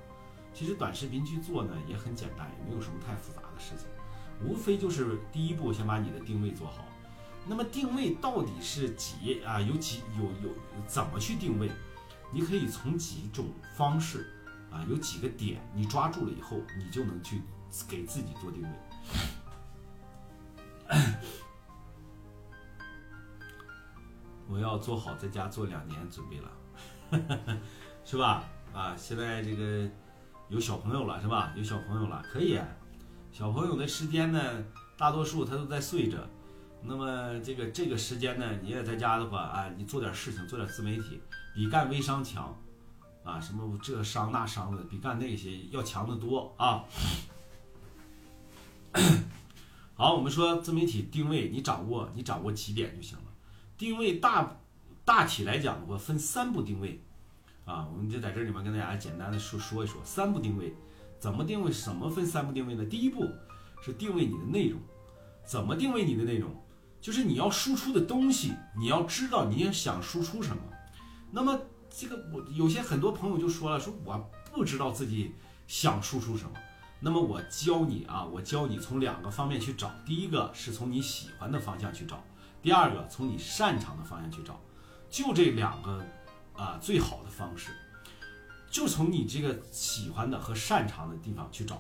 [0.54, 3.88] 其实短视频去做呢也很简单，也没有什么太复杂的事情，
[4.46, 6.86] 无非就是第一步先把你的定位做好。
[7.48, 9.60] 那么定位到底是几啊？
[9.62, 10.56] 有几有有
[10.88, 11.70] 怎么去定位？
[12.32, 13.46] 你可以从几种
[13.78, 14.34] 方式，
[14.72, 17.42] 啊，有几个点，你抓住了以后，你就能去
[17.88, 18.70] 给自己做定位。
[24.56, 27.60] 我要做好在家做两年准备了，
[28.06, 28.46] 是吧？
[28.74, 29.86] 啊，现在这个
[30.48, 31.52] 有小朋友了，是吧？
[31.58, 32.58] 有小朋友了，可以。
[33.34, 34.64] 小朋友的时间呢，
[34.98, 36.18] 大多数他都在睡着。
[36.82, 41.22] 那么这个这个时间呢，你也在家的话啊，你做点事情，做点自媒体。
[41.54, 42.58] 比干微商强，
[43.26, 46.86] 啊，什么这商那商的，比干那些要强得多啊！
[49.96, 53.25] 好，我们说自媒体定位，你掌握你掌握几点就行了。
[53.78, 54.58] 定位大
[55.04, 57.02] 大体来讲的话，分三步定位，
[57.66, 60.74] 啊，我们就在这里面跟大家简单的说说一说三步定位，
[61.20, 61.72] 怎么定位？
[61.72, 62.86] 什么分三步定位呢？
[62.86, 63.30] 第一步
[63.84, 64.80] 是定位你的内容，
[65.44, 66.50] 怎么定位你的内容？
[67.02, 70.64] 就是你要输出的东西，你要知道你想输出什么。
[71.32, 71.60] 那么
[71.90, 75.36] 这个我有些很多朋友就说了，说我不知道自己
[75.68, 76.52] 想输出什么。
[77.00, 79.92] 那么我教你啊，我教你从两个方面去找。
[80.04, 82.24] 第一个是从你喜欢的方向去找，
[82.66, 84.60] 第二个从你擅长的方向去找。
[85.08, 86.04] 就这两个
[86.56, 87.70] 啊最好的方式，
[88.72, 91.80] 就从你这个喜欢的和擅长的地方去找。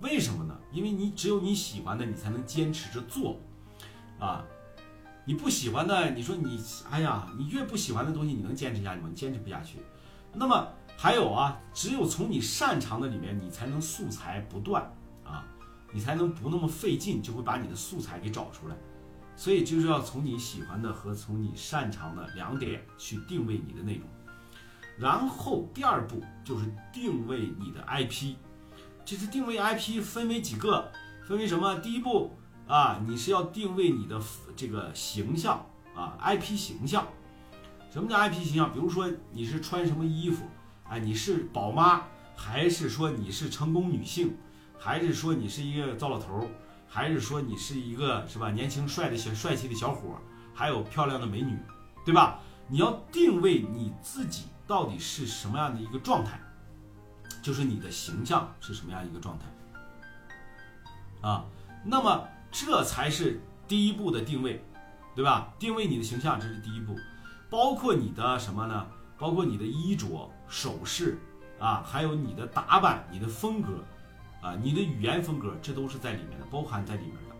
[0.00, 0.58] 为什么呢？
[0.72, 3.38] 因为你只有你喜欢的，你才能坚持着做
[4.18, 4.42] 啊。
[5.26, 6.58] 你不喜欢的，你说你，
[6.90, 9.08] 哎呀，你越不喜欢的东西，你能坚持下去吗？
[9.10, 9.80] 你坚持不下去。
[10.32, 10.66] 那么
[10.96, 14.82] 还有啊，只有从你擅长的里面，你才能素材不断
[15.24, 15.44] 啊，
[15.92, 18.74] 你才能不那么费劲，就会把你的素材给找出来。
[19.36, 24.06] 所以就是要从你喜欢的和从你擅长的两点去定位你的内容。
[24.98, 28.34] 然后第二步就是定位你的 IP，
[29.04, 30.90] 其实定位 IP 分为几个，
[31.26, 31.76] 分为什么？
[31.76, 32.32] 第一步。
[32.68, 34.18] 啊，你是要定位你的
[34.56, 37.06] 这个形象啊，IP 形象。
[37.90, 38.72] 什么叫 IP 形象？
[38.72, 40.46] 比如说你是穿什么衣服，
[40.88, 42.04] 哎，你是宝妈，
[42.34, 44.34] 还是说你是成功女性，
[44.78, 46.46] 还是说你是一个糟老头儿，
[46.92, 50.20] 还是说你是一个是吧年轻帅的小帅气的小伙，
[50.52, 51.58] 还有漂亮的美女，
[52.04, 52.38] 对吧？
[52.68, 56.38] 你要定位你自己到底是什么样的一个状态，
[57.40, 59.46] 就是你的形象是什么样一个状态
[61.28, 61.46] 啊？
[61.82, 62.28] 那么。
[62.54, 64.62] 这才是第一步的定位，
[65.14, 65.54] 对吧？
[65.58, 66.94] 定位你的形象，这是第一步，
[67.48, 68.86] 包括你的什么呢？
[69.16, 71.18] 包括你的衣着、首饰
[71.58, 73.82] 啊，还有你的打扮、你的风格
[74.42, 77.32] 啊，你的语言风格，这都是在里面的，包含在里面的。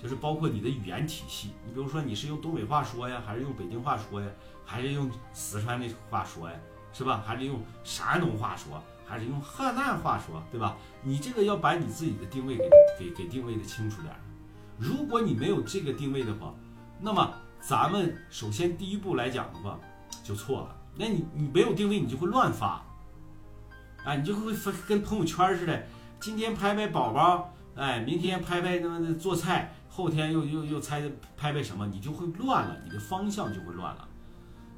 [0.00, 1.52] 就是包括你的语言体系。
[1.66, 4.28] 你比如说你是用东北话说呀，还是用北京话说呀，
[4.64, 6.54] 还是用四川的话说呀，
[6.92, 7.24] 是吧？
[7.26, 10.76] 还是用山东话说，还是用河南话说，对吧？
[11.02, 14.20] 你这个要把你自己的定位给给给定位的清楚点儿。
[14.76, 16.54] 如果你没有这个定位的话，
[17.00, 19.80] 那么咱们首先第一步来讲的话
[20.22, 20.76] 就错了。
[20.96, 22.84] 那你你没有定位，你就会乱发，
[24.04, 25.86] 哎，你就会发跟朋友圈似的，
[26.24, 31.02] 今天拍拍宝宝，哎，明天拍拍他妈做菜，后天又又又猜
[31.36, 34.08] 拍拍什么，你就会乱了，你的方向就会乱了。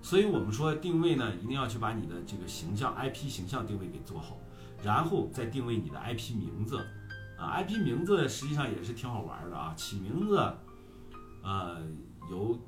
[0.02, 4.36] 所以我们说定位呢，一定要去把你的这个形象 IP 形象定位给做好，
[4.82, 6.84] 然后再定位你的 IP 名字。
[7.38, 10.52] 啊，IP 名字实际上也是挺好玩的啊，起名字，
[11.44, 11.80] 呃，
[12.28, 12.58] 有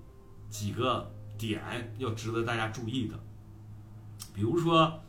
[0.49, 3.19] 几个点要值得大家注意的，
[4.33, 5.01] 比如说，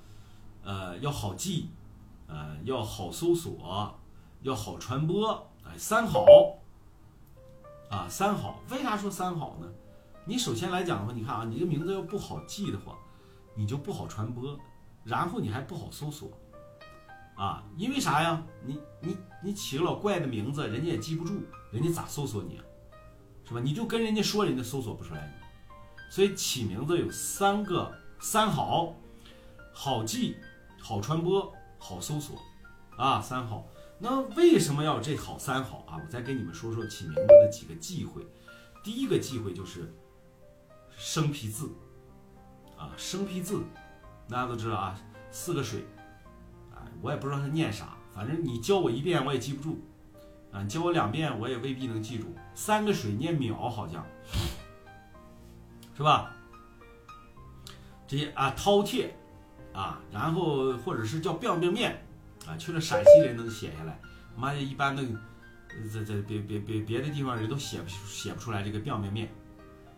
[0.64, 1.70] 呃，要好记，
[2.30, 3.94] 呃，要好搜索，
[4.44, 6.26] 要好传播，哎，三好，
[7.90, 9.68] 啊，三好，为啥说三好呢？
[10.26, 12.96] 你首先来讲的话，你看啊，你这名字要不好记的话，
[13.56, 14.58] 你就不好传播，
[15.04, 16.30] 然后你还不好搜索。
[17.36, 18.44] 啊，因为啥呀？
[18.66, 22.64] 你你你起个老怪的名字，人家也记不住，人家咋搜索你啊？
[23.48, 23.62] 是吧？
[23.64, 26.12] 你就跟人家说，人家搜索不出来你。
[26.12, 28.94] 所以起名字有三个三好：
[29.74, 30.36] 好记、
[30.80, 32.38] 好传播、好搜索。
[32.96, 33.66] 啊，三好。
[33.98, 35.98] 那为什么要这好三好啊？
[35.98, 38.22] 我再跟你们说说起名字的几个忌讳。
[38.84, 39.92] 第一个忌讳就是
[40.96, 41.70] 生僻字。
[42.78, 43.62] 啊，生僻字，
[44.30, 44.98] 大家都知道啊，
[45.32, 45.84] 四个水。
[47.02, 49.80] 我也不知道他念啥，反正你教我一遍我也记不住，
[50.52, 52.34] 啊，教我两遍我也未必能记住。
[52.54, 54.06] 三个水念秒好像，
[55.96, 56.34] 是吧？
[58.08, 59.10] 这些啊饕餮，
[59.74, 62.06] 啊，然后或者是叫 biang biang 面，
[62.48, 64.00] 啊，去了陕西人能写下来，
[64.36, 65.04] 妈的，一般的
[65.94, 69.30] 在在别别别别的地方人都写不写不出来这个 biang biang 面。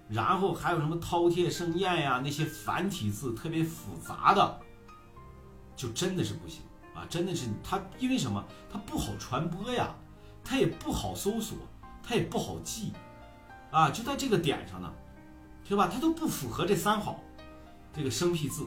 [0.09, 4.59] 然后还有什么饕餮盛宴呀，那些繁体字特别复杂的，
[5.75, 6.61] 就真的是不行。
[6.93, 8.43] 啊，真的是它，因为什么？
[8.69, 9.95] 它不好传播呀，
[10.43, 11.57] 它也不好搜索，
[12.03, 12.91] 它也不好记，
[13.71, 14.93] 啊，就在这个点上呢，
[15.63, 15.87] 是吧？
[15.87, 17.23] 它都不符合这三好，
[17.95, 18.65] 这个生僻字，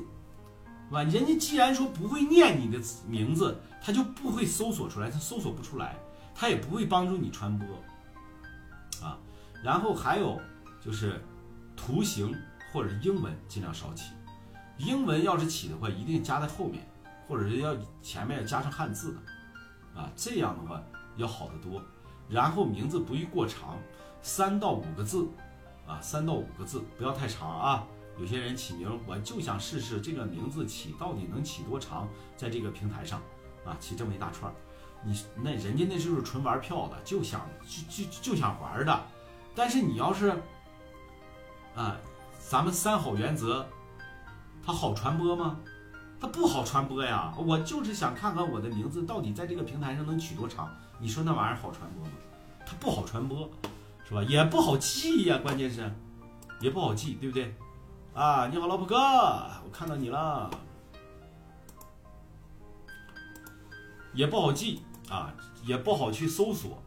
[0.88, 1.02] 是吧？
[1.02, 5.96] 人家既然说不会念你的名字，他就不会搜索出来，他搜索不出来，
[6.34, 7.66] 他也不会帮助你传播，
[9.06, 9.18] 啊，
[9.62, 10.40] 然后还有
[10.80, 11.20] 就是
[11.76, 12.34] 图形
[12.72, 14.12] 或者英文尽量少起，
[14.78, 16.86] 英文要是起的话，一定加在后面。
[17.26, 20.78] 或者是要前面要加上汉字的，啊，这样的话
[21.16, 21.82] 要好得多。
[22.28, 23.78] 然后名字不宜过长，
[24.20, 25.26] 三到五个字，
[25.86, 27.86] 啊，三到五个字，不要太长啊。
[28.18, 33.20] 有些人起名，我就想试试这个名字起到底能起多长，在这个平台上，
[33.64, 34.54] 啊，起这么一大串儿，
[35.04, 39.02] 你那人家那就是纯玩票的，就想就就就想玩的。
[39.54, 40.30] 但是你要是，
[41.74, 41.96] 啊，
[42.38, 43.66] 咱们三好原则，
[44.64, 45.58] 它好传播吗？
[46.20, 50.70] 它不好传播呀，我就是想看看我的名字到底在这个平台上能取多长。
[50.98, 52.12] 你说那玩意儿好传播吗？
[52.64, 53.50] 它不好传播，
[54.08, 54.22] 是吧？
[54.22, 55.92] 也不好记呀，关键是
[56.60, 57.54] 也不好记，对不对？
[58.14, 60.48] 啊，你好，老婆哥，我看到你了，
[64.12, 65.34] 也不好记啊，
[65.64, 66.80] 也不好去搜索。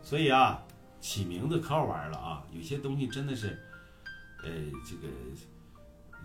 [0.00, 0.62] 所以啊，
[1.00, 3.60] 起名字可好玩了啊，有些东西真的是，
[4.44, 4.50] 呃，
[4.86, 5.08] 这个。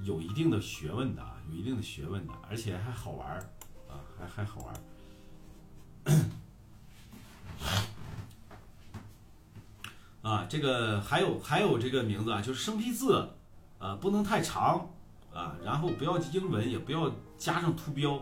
[0.04, 3.36] 有一定的学问的啊，有一定的学问的，而且还好玩
[3.90, 4.76] 啊，还还好玩
[10.28, 10.46] 啊。
[10.50, 13.30] 这个还有还有这个名字啊，就是生僻字，
[13.80, 14.90] 呃，不能太长
[15.34, 18.22] 啊，然后不要英文，也不要加上图标。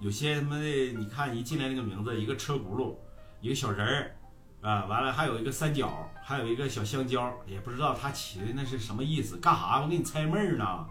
[0.00, 2.94] 有些什么的，你看一进来那个名字，一个车轱辘，
[3.40, 4.16] 一个小人儿
[4.60, 9.80] 啊，完了还有一个三角，还有一个小香蕉，也不知道他起的那是什么意思，干啥？
[9.80, 10.86] 我给你猜闷儿呢。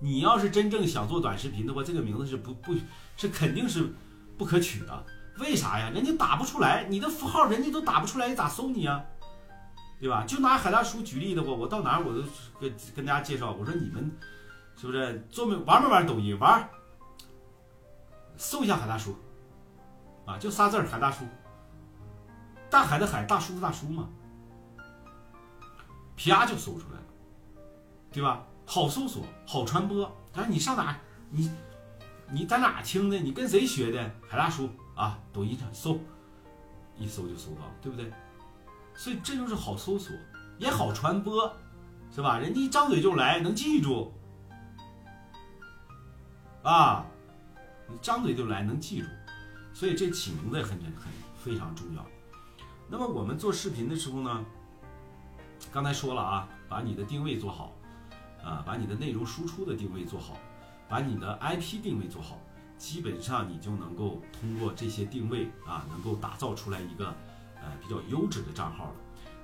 [0.00, 2.72] 你要是真正想做短视频的话，这个名字是不不，
[3.16, 3.92] 是肯定是
[4.36, 5.06] 不可取的。
[5.40, 5.90] 为啥呀？
[5.90, 9.02] 人家打不出来，你的符号人家都打不出来，咋搜你啊？
[10.00, 10.24] 对吧？
[10.26, 12.22] 就拿海大叔举例的话，我到哪儿我都
[12.60, 14.10] 跟跟大家介绍，我说你们
[14.76, 16.38] 是不是做没玩没玩抖音？
[16.38, 16.68] 玩，
[18.36, 19.16] 搜一下海大叔，
[20.24, 21.24] 啊，就仨字儿海大叔，
[22.70, 24.08] 大海的海，大叔的大叔嘛，
[26.16, 27.04] 啪就搜出来了，
[28.12, 28.44] 对吧？
[28.64, 30.14] 好搜索，好传播。
[30.32, 30.96] 但是你上哪？
[31.30, 31.50] 你
[32.30, 33.18] 你在哪听的？
[33.18, 34.10] 你跟谁学的？
[34.28, 35.98] 海大叔啊，抖音上搜，
[36.96, 38.12] 一搜就搜到，对不对？
[38.98, 40.14] 所以这就是好搜索，
[40.58, 41.56] 也好传播，
[42.10, 42.36] 是吧？
[42.38, 44.12] 人家一张嘴就来，能记住
[46.64, 47.06] 啊，
[47.88, 49.06] 你张嘴就来，能记住。
[49.72, 52.04] 所以这起名字很很非常重要
[52.88, 54.44] 那么我们做视频的时候呢，
[55.72, 57.72] 刚才说了啊，把你的定位做好，
[58.42, 60.36] 啊，把你的内容输出的定位做好，
[60.88, 62.40] 把你的 IP 定位做好，
[62.76, 67.14] 基本上你就能够通过这些定位啊，能够打造出来一个
[67.62, 68.94] 呃比较优质的账号了。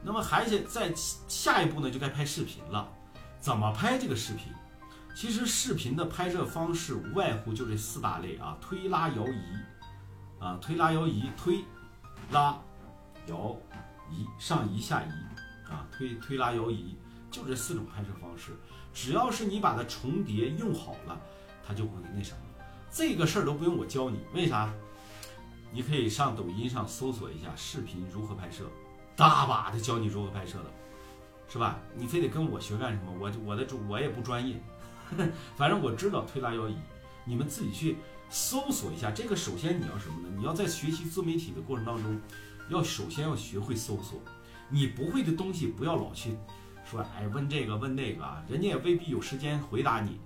[0.03, 2.89] 那么还是在下一步呢，就该拍视频了。
[3.41, 4.53] 怎么拍这个视频？
[5.17, 9.41] 其实视频的拍摄方式无外乎就这四大类啊：推拉摇移，
[10.41, 11.65] 啊推拉摇移，推
[12.31, 12.61] 拉
[13.29, 13.57] 摇
[14.11, 16.97] 移，上移下移，啊推推拉摇移，
[17.31, 18.53] 就这四种拍摄方式。
[18.93, 21.19] 只要是你把它重叠用好了，
[21.67, 22.39] 它就会那什么。
[22.91, 24.73] 这个事儿都不用我教你，为啥？
[25.75, 28.65] 你可以上抖音上搜索一下视频如何拍摄。
[29.17, 30.71] 大把的教你如何拍摄的，
[31.49, 31.81] 是吧？
[31.97, 33.13] 你非得跟我学干什么？
[33.19, 34.55] 我我的我也不专业，
[35.57, 36.77] 反正我知道推拉摇移，
[37.25, 37.97] 你们自己去
[38.31, 39.11] 搜索一下。
[39.11, 40.35] 这个首先你要什么呢？
[40.37, 42.21] 你要在学习自媒体的过程当中，
[42.71, 44.21] 要首先要学会搜索。
[44.69, 46.37] 你不会的东西不要老去
[46.89, 50.21] 说，哎，问这个问那个啊，人家也未必有时间回答你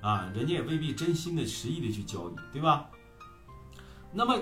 [0.00, 2.90] 啊，人家也未必真心的实意的去教你，对吧？
[4.12, 4.38] 那么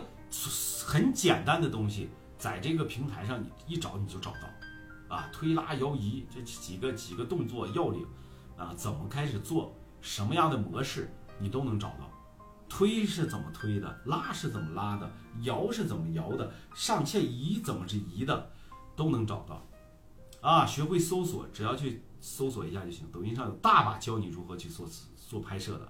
[0.87, 2.11] 很简单的东西。
[2.37, 8.05] 在这个平台上，你一找你就找到，啊，推拉摇移这几个几个动作要领，
[8.57, 12.11] 啊，怎么开始做，什么样的模式你都能找到。
[12.69, 15.11] 推是怎么推的，拉是怎么拉的，
[15.43, 18.51] 摇是怎么摇的，上下移怎么是移的，
[18.97, 19.65] 都能找到。
[20.41, 23.07] 啊，学会搜索，只要去搜索一下就行。
[23.11, 25.89] 抖音上有大把教你如何去做做拍摄的，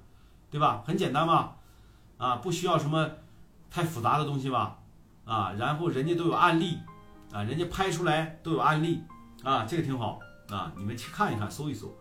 [0.50, 0.84] 对吧？
[0.86, 1.54] 很简单嘛，
[2.18, 3.10] 啊，不需要什么
[3.74, 4.78] 太复杂的东西吧。
[5.24, 6.78] 啊，然后人家都有案例，
[7.32, 9.02] 啊，人家拍出来都有案例，
[9.42, 11.92] 啊，这个挺好啊，你们去看一看，搜一搜。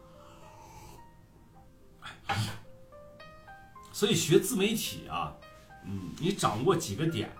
[3.91, 5.33] 所以学自媒体啊，
[5.85, 7.31] 嗯，你掌握几个点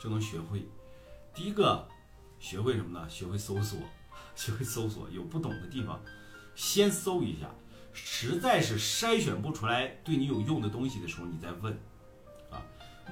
[0.00, 0.66] 就能学会。
[1.34, 1.86] 第一个，
[2.38, 3.06] 学会什么呢？
[3.10, 3.78] 学会搜索，
[4.34, 6.00] 学会搜索，有不懂的地方，
[6.54, 7.50] 先搜一下，
[7.92, 11.78] 实在是筛选不出来对你有用的东西的时候，你再问。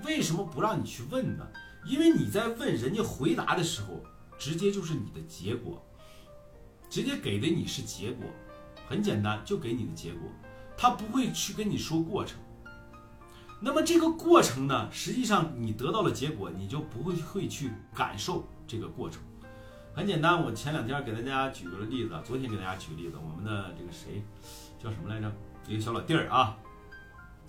[0.03, 1.47] 为什么不让你去问呢？
[1.84, 4.03] 因为你在问人家回答的时候，
[4.38, 5.84] 直接就是你的结果，
[6.88, 8.26] 直接给的你是结果，
[8.88, 10.30] 很简单，就给你的结果，
[10.76, 12.38] 他不会去跟你说过程。
[13.61, 19.22] 那么这个过程呢，实际上你得到了结果，你就不会会去感受这个过程。
[19.95, 24.22] 很简单，我前两天给大家举了个例子，昨天给大家举例子，我们的这个谁
[24.82, 25.32] 叫什么来着？
[25.66, 26.57] 一个小老弟儿啊，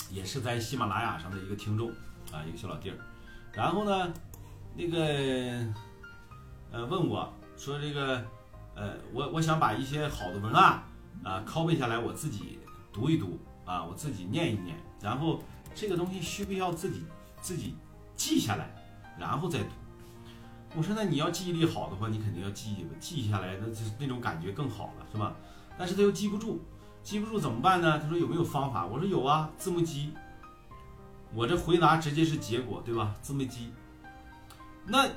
[0.10, 1.91] 也是在喜马拉雅上的一个听众
[2.36, 2.98] 啊，一个小老弟儿。
[3.54, 4.14] 然后呢，
[4.76, 5.00] 那个，
[6.72, 8.22] 呃，问我说这个，
[8.76, 10.84] 呃，我我想把一些好的文案
[11.24, 12.60] 啊拷贝下来，我自己
[12.92, 14.76] 读一读啊，我自己念一念。
[15.02, 15.42] 然后
[15.74, 17.04] 这个东西需不需要自己
[17.40, 17.76] 自己
[18.18, 18.70] 记下来，
[19.18, 19.70] 然后再读？
[20.76, 25.34] 我说那你要记忆力好的话，你肯定要记吧记下来，那就那种感觉更好了，是吧？
[25.78, 26.60] 但是他又记不住，
[27.02, 27.98] 记不住怎么办呢？
[27.98, 28.86] 他说有没有方法？
[28.86, 30.14] 我说有啊，字幕机。
[31.34, 33.15] 我这回答直接是结果，对吧？
[33.21, 33.73] 字幕机，
[34.86, 35.07] 那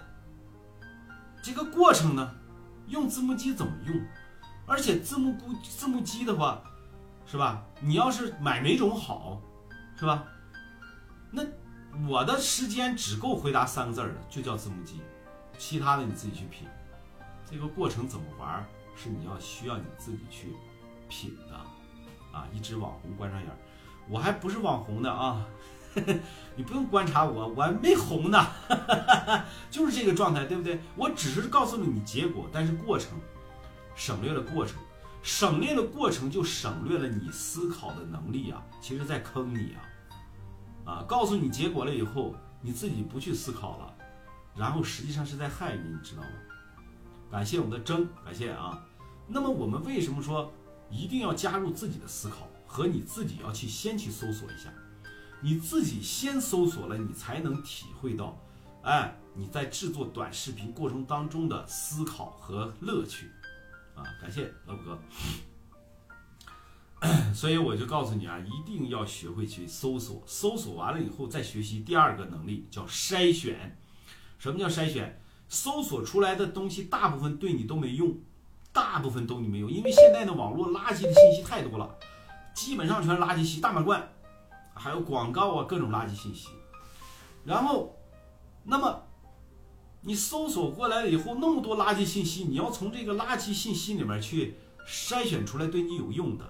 [1.42, 2.34] 这个过程呢？
[2.88, 4.00] 用字幕机怎么用？
[4.66, 6.62] 而且字幕估字幕机的话，
[7.26, 7.62] 是吧？
[7.80, 9.40] 你要是买哪种好，
[9.96, 10.24] 是吧？
[11.30, 11.42] 那
[12.08, 15.00] 我的时间只够回答三个字儿的，就叫字幕机，
[15.58, 16.66] 其他的你自己去品。
[17.50, 20.54] 这个过程怎么玩，是你要需要你自己去
[21.08, 21.54] 品的
[22.36, 22.46] 啊！
[22.52, 23.56] 一只网红关上眼儿，
[24.08, 25.46] 我还不是网红呢啊！
[26.56, 28.46] 你不用观察我，我还没红呢，
[29.70, 30.80] 就是这个状态，对不对？
[30.96, 33.12] 我只是告诉了你结果，但是过程
[33.94, 34.76] 省略了过程，
[35.22, 38.62] 省略了过程就省略了你思考的能力啊！
[38.80, 39.74] 其实在坑你
[40.84, 40.92] 啊！
[40.92, 43.94] 啊，告诉你结果了以后，你自己不去思考了，
[44.56, 46.28] 然后实际上是在害你，你知道吗？
[47.30, 48.82] 感谢我们的征，感谢啊！
[49.26, 50.52] 那么我们为什么说
[50.90, 54.72] 一定要加入自己的思考和你自己要去先去搜索一下？
[55.40, 58.36] 你自己先搜索了，你才能体会到，
[58.82, 63.30] 哎，你在制作短视频过程当中的思考和乐趣，
[63.94, 64.98] 啊，感谢老五哥。
[67.32, 73.78] 所以我就告诉你啊，一定要学会去搜索，搜索完了以后再学习第二个能力，叫筛选。
[74.38, 75.22] 什么叫筛选？
[75.48, 78.18] 搜索出来的东西大部分对你都没用，
[78.72, 81.96] 大部分都你没用，因为现在的网络垃圾的信息太多了，
[82.52, 84.08] 基本上全是垃圾信息，大满贯。
[84.78, 86.48] 还有广告啊，各种垃圾信息。
[87.44, 87.96] 然后，
[88.64, 89.02] 那么
[90.00, 94.54] 你搜索过来了以后，那么多垃圾信息，你要从这个垃圾信息里面去
[94.86, 96.44] 筛选出来对你有用的。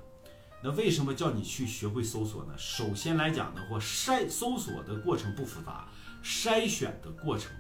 [0.62, 2.55] 那为什么叫你去学会搜索呢？
[2.57, 5.89] 首先来讲的话，筛搜索的过程不复杂，
[6.22, 7.53] 筛选的过程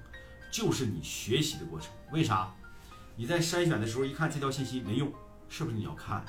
[0.50, 1.90] 就是你学习的过程。
[2.12, 2.52] 为啥？
[3.16, 5.12] 你在筛选的时候一看这条信息没用，
[5.48, 6.24] 是不是你要看？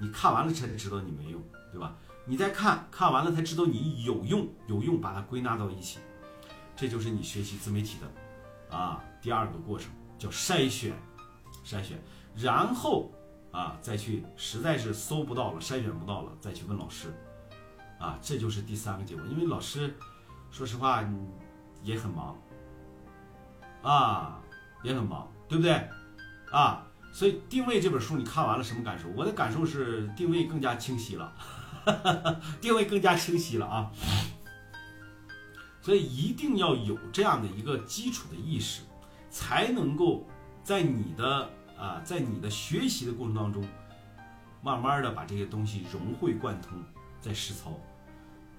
[0.00, 1.42] 你看完了才知道你没用，
[1.72, 1.96] 对吧？
[2.30, 5.98] 你再看看完了才知道你有用，有用把它归纳到一起，
[6.76, 10.94] 这就是你学习自媒体的啊第二个过程，叫筛选，
[11.64, 12.00] 筛选，
[12.36, 13.10] 然后
[13.50, 17.12] 啊再去实在是搜不到了，筛选不到了，再去问老师，
[17.98, 19.26] 啊这就是第三个结果。
[19.26, 19.92] 因为老师
[20.52, 21.04] 说实话
[21.82, 22.38] 也很忙，
[23.82, 24.40] 啊
[24.84, 25.72] 也很忙，对不对？
[26.52, 29.08] 啊，所以定位这本书你看完了什么感受？
[29.16, 31.32] 我的感受是定位更加清晰了，
[32.60, 33.90] 定位更加清晰了啊！
[35.82, 38.82] 所以一定要有这样的一个基础的意识，
[39.30, 40.26] 才能够
[40.62, 43.66] 在你的啊，在你的学习的过程当中，
[44.62, 46.78] 慢慢的把这些东西融会贯通，
[47.20, 47.70] 再实操，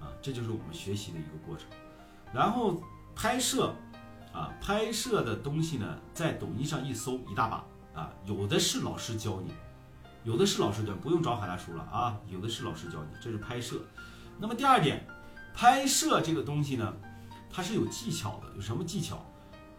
[0.00, 1.66] 啊，这就是我们学习的一个过程。
[2.34, 2.82] 然后
[3.14, 3.74] 拍摄，
[4.32, 7.64] 啊，拍摄的东西呢，在抖音上一搜一大把。
[7.94, 9.52] 啊，有的是老师教你，
[10.24, 13.76] 有的是老师教，不用找海大叔了啊，有的是老师教你，这是拍摄。
[14.38, 15.04] 那么第二点，
[15.52, 16.94] 拍摄这个东西呢，
[17.50, 19.24] 它是有技巧的，有什么技巧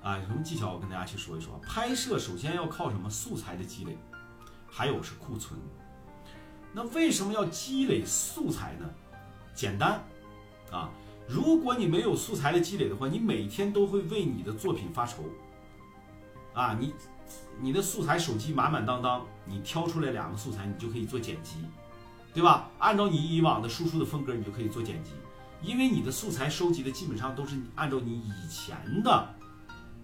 [0.01, 0.17] 啊？
[0.17, 0.73] 有什么技巧？
[0.73, 1.57] 我跟大家去说一说。
[1.65, 3.09] 拍摄首先要靠什么？
[3.09, 3.97] 素材的积累，
[4.67, 5.59] 还有是库存。
[6.73, 8.89] 那为什么要积累素材呢？
[9.53, 10.03] 简单
[10.71, 10.89] 啊，
[11.27, 15.23] 如果你没有素材的积累的话，你每天都会为你的作品发愁
[16.53, 16.93] 啊，你。
[17.59, 21.57] 你的素材手机满满当当，你挑出来两个素材，你就可以做剪辑，
[22.33, 22.69] 对吧？
[22.79, 25.11] 按照你以往的输出的风格，你就可以做剪辑，
[25.61, 29.35] 因为你的素材收集的基本上都是按照你以前的，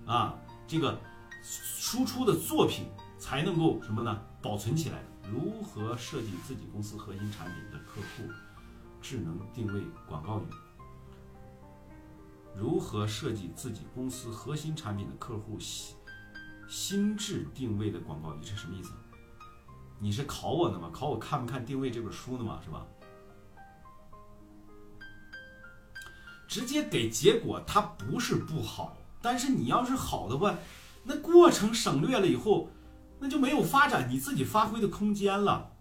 [0.05, 0.35] 啊，
[0.67, 0.99] 这个
[1.43, 2.85] 输出的作品
[3.17, 4.21] 才能够什么呢？
[4.41, 5.03] 保存起来。
[5.31, 8.29] 如何设计自己公司核心产品的客户
[9.01, 10.43] 智能定位广告语？
[12.57, 15.59] 如何设计自己公司核心产品的客户？
[15.59, 15.95] 心
[16.67, 18.91] 心智定位的广告语是什么意思？
[19.99, 20.89] 你是考我呢吗？
[20.93, 22.59] 考我看不看定位这本书呢吗？
[22.63, 22.85] 是吧？
[26.47, 30.55] 直接给结果，它不是不好，但是你要是好的话，
[31.03, 32.69] 那过程省略了以后，
[33.19, 35.73] 那就没有发展你自己发挥的空间了。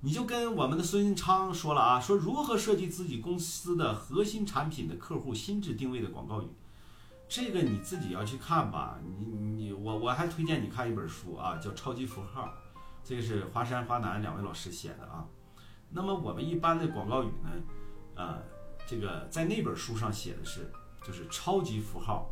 [0.00, 6.46] 你就跟我们的孙昌说了啊，说如何设计自己公司的核心产品的客户心智定位的广告语。
[7.28, 12.42] 这个你自己要去看吧，你你我我还推荐你看一本书啊，叫《超级符号》，
[13.04, 15.24] 这个是华山华南两位老师写的啊。
[15.90, 17.50] 那么我们一般的广告语呢，
[18.16, 18.42] 呃，
[18.86, 20.68] 这个在那本书上写的是，
[21.06, 22.30] 就是超级符号，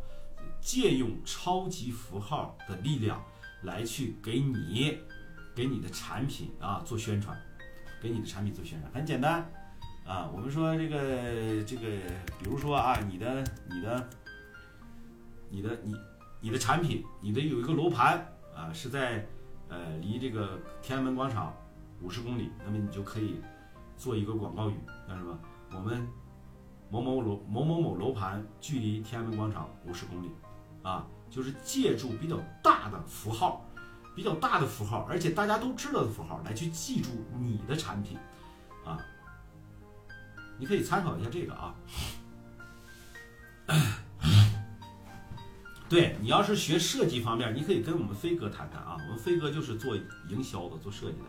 [0.59, 3.23] 借用超级符号的力量
[3.61, 4.97] 来去给你
[5.55, 7.37] 给你的产品啊做宣传，
[8.01, 9.49] 给你的产品做宣传，很简单
[10.05, 10.27] 啊。
[10.33, 11.87] 我们说这个这个，
[12.39, 14.09] 比如说啊，你的你的。
[15.55, 15.95] 你的你
[16.41, 19.23] 你的产品，你的有一个楼盘啊，是在
[19.73, 21.51] 呃离这个天安门广场
[21.99, 23.41] 五十公里，那么你就可以
[23.97, 25.39] 做一个广告语，叫什么？
[25.71, 26.07] 我们
[26.91, 30.31] 某某楼某某某楼盘距离天安门广场五十公里，
[30.83, 33.65] 啊，就是借助比较大的符号，
[34.15, 37.09] 比较大的符号，而且大家都知道的符号来去记住
[37.39, 38.19] 你的产品，
[38.85, 38.99] 啊，
[40.59, 41.73] 你可以参考一下这个啊。
[45.93, 48.97] 对你要是学设计方面，你可以跟我们飞哥谈谈啊。
[48.99, 49.95] 我们飞哥就是做
[50.27, 51.25] 营销的，做设计的。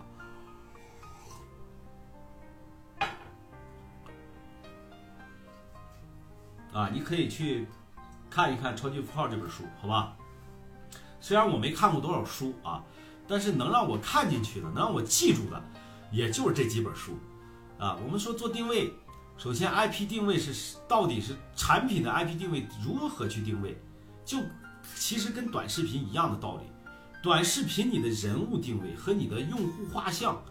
[6.72, 7.66] 啊，你可以去
[8.30, 10.16] 看一看《超级符号》这本书，好吧？
[11.20, 12.82] 虽然我没看过多少书啊，
[13.28, 15.62] 但是能让我看进去的，能让我记住的，
[16.10, 17.18] 也就是这几本书。
[17.78, 18.94] 啊，我们说做定位，
[19.36, 23.78] 首先 IP 定位是到底是产品的 IP 定位如何去定位？
[24.24, 24.38] 就
[24.96, 26.62] 其实跟短视频一样的道理，
[27.22, 30.42] 短视频你的人物定位和你的用户画像，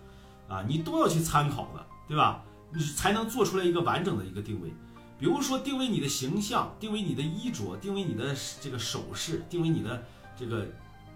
[0.47, 2.43] 啊，你都要去参考的，对吧？
[2.71, 4.73] 你才能做出来一个完整的一个定位。
[5.19, 10.03] 比如说定位你的形象，定位你的衣着，定位你的这个首饰，定位你的
[10.35, 10.67] 这个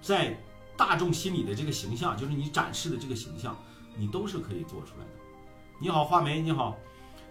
[0.02, 0.40] 在
[0.78, 3.58] 大众心里的这个形象，就是你展示的这个形象，
[3.98, 5.12] 你都是可以做出来的。
[5.80, 6.78] 你好，画眉，你好。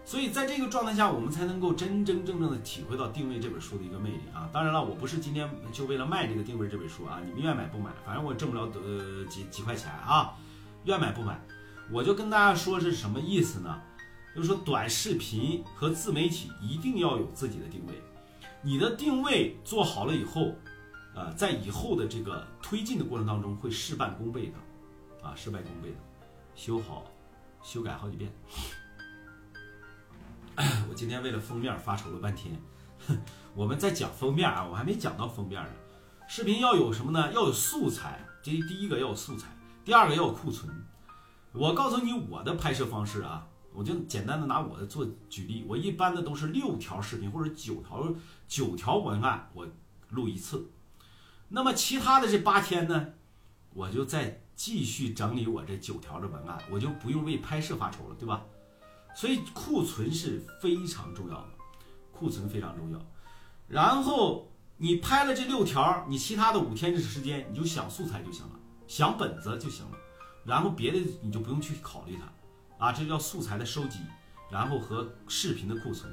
[0.06, 4.48] 所以在这个状态下，我们才能够真真正正的体会到《定位》这本书的一个魅力啊！
[4.52, 10.32] 当然了，我不是今天就为了卖这个《定位》这本书啊，你们愿买不买，反正我挣不了呃几几块钱啊，
[10.84, 11.40] 愿买不买。
[11.90, 13.82] 我就跟大家说是什么意思呢？
[14.32, 17.94] 就是说短视频和自媒体一定要有自己的定位，
[18.62, 20.54] 你的定位做好了以后，
[21.16, 25.96] 呃，在以后的这个推进的过程当中会事半功倍的，啊，事半功倍的，
[26.54, 27.04] 修好，
[27.60, 28.30] 修改好几遍。
[30.88, 32.58] 我今天为了封面发愁了半天。
[33.54, 35.70] 我们在讲封面啊，我还没讲到封面呢。
[36.26, 37.32] 视频要有什么呢？
[37.32, 39.48] 要有素材，这第一个要有素材，
[39.84, 40.72] 第二个要有库存。
[41.52, 48.14] 我告诉你我的拍摄方式啊，我就简单的拿我的做举例，我一般的都是六条视频或者九条
[48.48, 49.66] 九条文案，我
[50.10, 50.70] 录一次。
[51.48, 53.08] 那么其他的这八天呢，
[53.74, 58.42] 我就再继续整理我这九条的文案，我就不用为拍摄发愁了，对吧？
[59.16, 61.48] 所以库存是非常重要的，
[62.12, 62.98] 库存非常重要。
[63.66, 64.46] 然后
[64.76, 68.52] 你拍了这六条，你其他的五天的时间你就想素材就行了，
[68.86, 69.96] 想本子就行了。
[70.44, 74.00] 然后别的你就不用去考虑它，啊，这叫素材的收集，
[74.50, 76.12] 然后和视频的库存，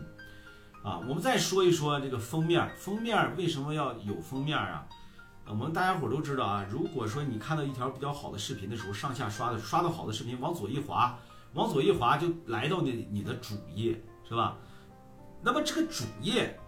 [0.81, 4.87] 啊，我们再说一说这个封面，封面为什么要有封面啊？
[5.45, 11.19] 我们大家伙都知道啊，如果说你看到一条比较好的视频的时候，上下刷的刷到好的视频，往左一滑，
[11.53, 14.57] 往左一滑就来到你你的主页，是吧？
[15.41, 16.59] 那么这个主页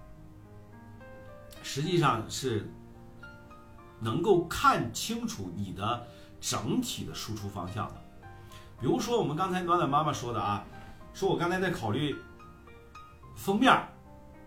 [1.64, 2.70] 实际上是
[4.00, 6.08] 能够看清楚你的。
[6.42, 7.96] 整体的输出方向的，
[8.80, 10.64] 比如说我们刚才暖暖妈妈说的啊，
[11.12, 12.16] 说我刚才在考虑
[13.36, 13.72] 封面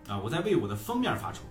[0.07, 1.41] 啊，我在为我的封面发愁。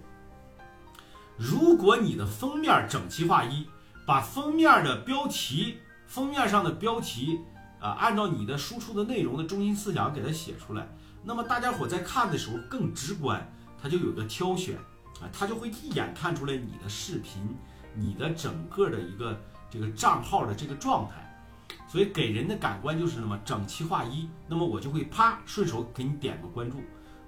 [1.36, 3.68] 如果你的封面整齐划一，
[4.07, 7.41] 把封面的标题、封面上的标题
[7.81, 10.87] 啊，按照你的输出的内容的中心思想给它写出来，
[11.24, 13.47] 那么大家伙在看的时候更直观，
[13.83, 14.76] 他就有个挑选
[15.20, 17.57] 啊，他就会一眼看出来你的视频，
[17.95, 19.39] 你的整个的一个。
[19.70, 21.45] 这个账号的这个状态，
[21.87, 24.26] 所以给人的感官就是什么整齐划一。
[24.47, 26.79] 那么我就会啪顺手给你点个关注，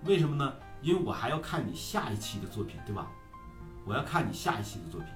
[0.07, 0.55] 为什么呢？
[0.81, 3.07] 因为我还要看你下一期的作品，对吧？
[3.85, 5.11] 我要看你下一期的作品，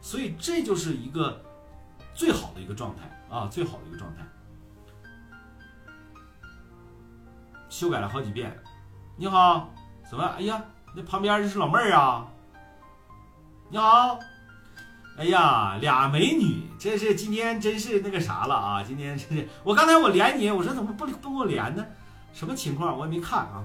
[0.00, 1.42] 所以这就是一个
[2.14, 4.24] 最好的一个状态啊，最好的一个状态。
[7.72, 8.54] 修改了好几遍。
[9.16, 9.72] 你好，
[10.08, 10.22] 怎么？
[10.36, 10.62] 哎呀，
[10.94, 12.28] 那旁边这是老妹儿啊。
[13.70, 14.18] 你好。
[15.16, 18.82] 哎呀，俩美女，这是今天真是那个啥了啊！
[18.82, 21.82] 今天真是，我刚才我连你，我说怎么不不给我连呢？
[22.34, 22.98] 什么情况？
[22.98, 23.64] 我也没看啊。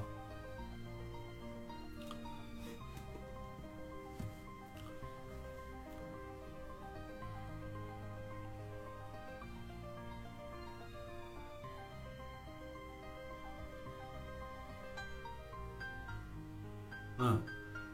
[17.18, 17.42] 嗯。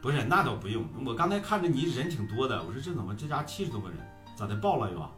[0.02, 0.86] 不是，那倒不用。
[1.06, 3.98] 我刚才看着你人挺多的，我说这怎么这家七十多个人，
[4.36, 5.10] 咋的爆了又？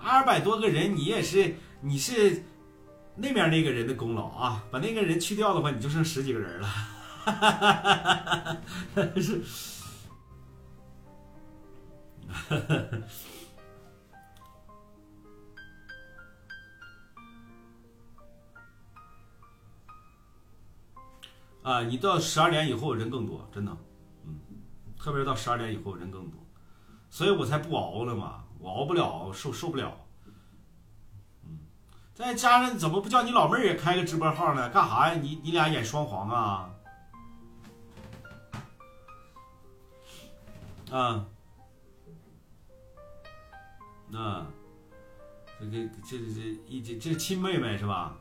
[0.00, 2.42] 二百多个人，你也是，你是
[3.16, 4.64] 那面那个人的功劳啊！
[4.70, 6.68] 把那个人去掉的话，你就剩十几个人了。
[9.20, 9.42] 是。
[21.66, 23.76] 啊，你到十二点以后人更多，真的，
[24.24, 24.38] 嗯，
[24.96, 26.40] 特别是到十二点以后人更多，
[27.10, 29.92] 所以我才不熬了嘛，我熬不了，受受不了，
[31.44, 31.58] 嗯，
[32.14, 34.70] 再加上怎么不叫你老妹儿也开个直播号呢？
[34.70, 35.14] 干啥呀？
[35.20, 36.70] 你你俩演双簧啊？
[40.92, 41.26] 啊，
[44.08, 44.46] 那
[45.58, 45.66] 这
[46.08, 48.16] 这这这一这这亲妹妹是吧？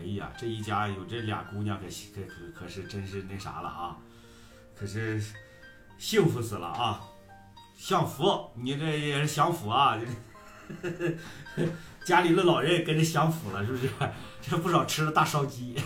[0.00, 3.98] 哎呀，这一家有这俩姑娘，可可可可是真是那啥了啊！
[4.74, 5.22] 可是
[5.98, 7.02] 幸福死了啊！
[7.76, 9.98] 享福，你这也是享福啊！
[12.04, 13.90] 家里的老人也跟着享福了，是不是？
[14.40, 15.76] 这不少吃了大烧鸡。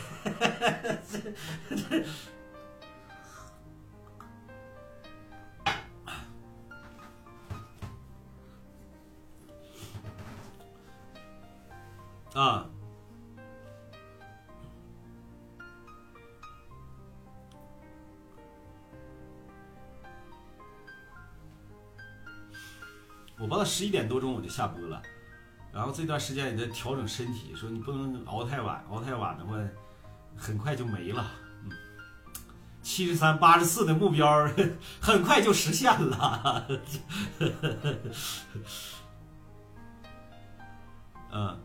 [12.34, 12.70] 啊。
[23.46, 25.02] 我到十一点多钟我就下播了，
[25.70, 29.58] 然后这段时间也在调整身体，说你不能熬太晚，熬太晚的话，
[30.34, 31.30] 很快就没了。
[31.62, 31.70] 嗯，
[32.82, 34.48] 七十三、八十四的目标
[34.98, 36.66] 很快就实现了。
[41.30, 41.58] 嗯，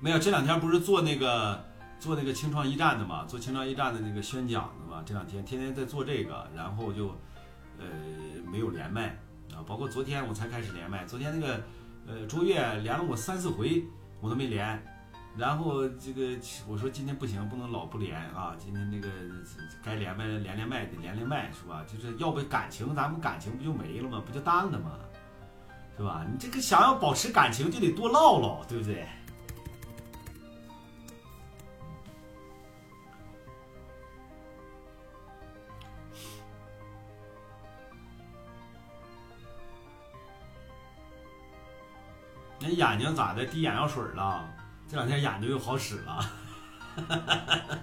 [0.00, 1.62] 没有，这两天不是做那个。
[2.06, 7.08] 做那个清创驿站的嘛，做清创驿站的那个宣讲的嘛，这两天天天在做这个，然后就，
[7.80, 7.84] 呃，
[8.48, 9.08] 没有连麦
[9.52, 11.60] 啊，包括昨天我才开始连麦，昨天那个，
[12.06, 13.82] 呃，卓越连了我三四回，
[14.20, 14.80] 我都没连，
[15.36, 16.38] 然后这个
[16.68, 19.08] 我说今天不行，不能老不连啊，今天那个
[19.82, 21.84] 该连麦连连麦得连连麦是吧？
[21.92, 24.22] 就是要不感情咱们感情不就没了吗？
[24.24, 24.92] 不就淡了吗？
[25.96, 26.24] 是吧？
[26.30, 29.08] 你这个想要保持感情，就得多唠唠，对不对？
[42.76, 43.44] 眼睛咋的？
[43.44, 44.48] 滴眼药水了？
[44.88, 46.24] 这两天眼睛又好使了。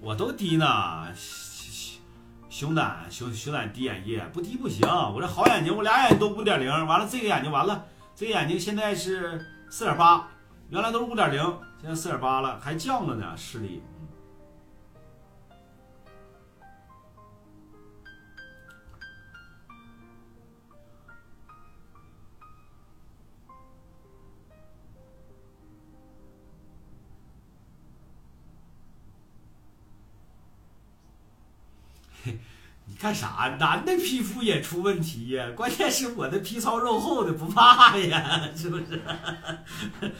[0.00, 1.06] 我都滴呢，
[2.48, 4.86] 熊胆、熊熊胆滴眼液，不滴不行。
[4.86, 7.84] 我这好眼睛，我俩眼睛都五点零，完了这个眼睛完了，
[8.14, 10.28] 这个眼睛现在是四点八，
[10.68, 11.42] 原来都是五点零，
[11.80, 13.82] 现在四点八了，还降了呢，视力。
[32.98, 33.56] 干啥？
[33.60, 35.50] 男的皮肤也出问题呀？
[35.56, 39.00] 关键是我的皮糙肉厚的不怕呀， 是不是？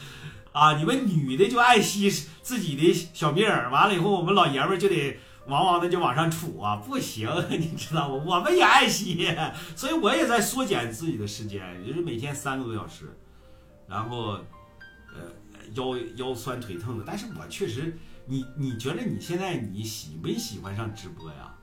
[0.52, 2.10] 啊，你们女的就爱惜
[2.42, 8.26] 自己的小命儿，完了以后我们老爷们儿就得往往的就往上杵啊，不行，你知道不？
[8.26, 9.36] 我们也爱惜，
[9.74, 13.14] 所以我也在缩减自己的时间，就是每天三个多小时，
[13.86, 14.38] 然后
[15.14, 15.22] 呃
[15.74, 21.54] 腰腰酸腿疼的，但是我确实，你你觉得你现在你喜没喜欢上直播呀？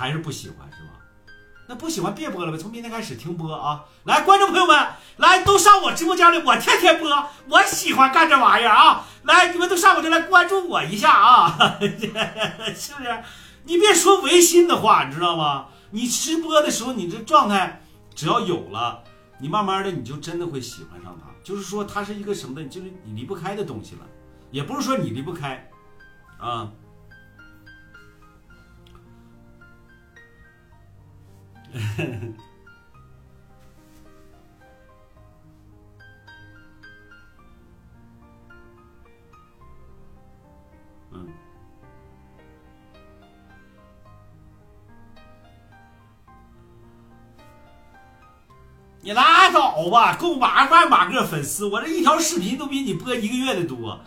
[0.00, 0.92] 还是不喜欢是吧？
[1.68, 3.84] 那不喜欢别播了呗，从明天开始停播啊！
[4.04, 4.74] 来，观众朋友们，
[5.18, 7.06] 来都上我直播间里，我天天播，
[7.50, 9.04] 我喜欢干这玩意儿啊！
[9.24, 11.76] 来，你们都上我这来关注我一下啊！
[12.74, 13.22] 是不是？
[13.64, 15.66] 你别说违心的话，你知道吗？
[15.90, 17.82] 你直播的时候，你这状态
[18.14, 19.04] 只要有了，
[19.38, 21.28] 你慢慢的你就真的会喜欢上它。
[21.44, 24.00] 就是说，它是一个什么的，就是你离不开的东西了。
[24.50, 25.70] 也不是说你离不开，
[26.38, 26.72] 啊。
[31.72, 32.34] 嗯，
[49.02, 54.00] 你拉倒吧，够万万把个粉丝，我这一条视频都比你播一个月的多。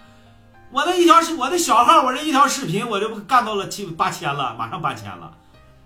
[0.72, 5.38] 我那一条是我的小号，我这一条视频我就干到了七八千了，马上八千了。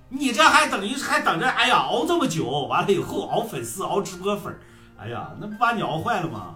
[0.10, 1.50] 你这还等于还等着？
[1.50, 4.58] 哎呀，熬这么久，完了以后熬粉丝，熬直播粉
[4.98, 6.56] 哎呀，那不把你熬坏了吗？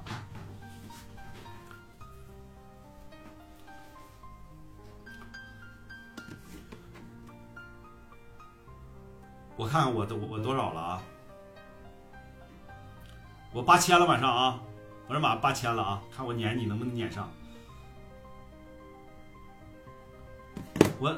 [9.57, 11.01] 我看看我都我多少了啊？
[13.51, 14.59] 我八千了，晚上啊，
[15.07, 17.29] 我这马八千了啊，看我撵你能不能撵上？
[20.99, 21.15] 我。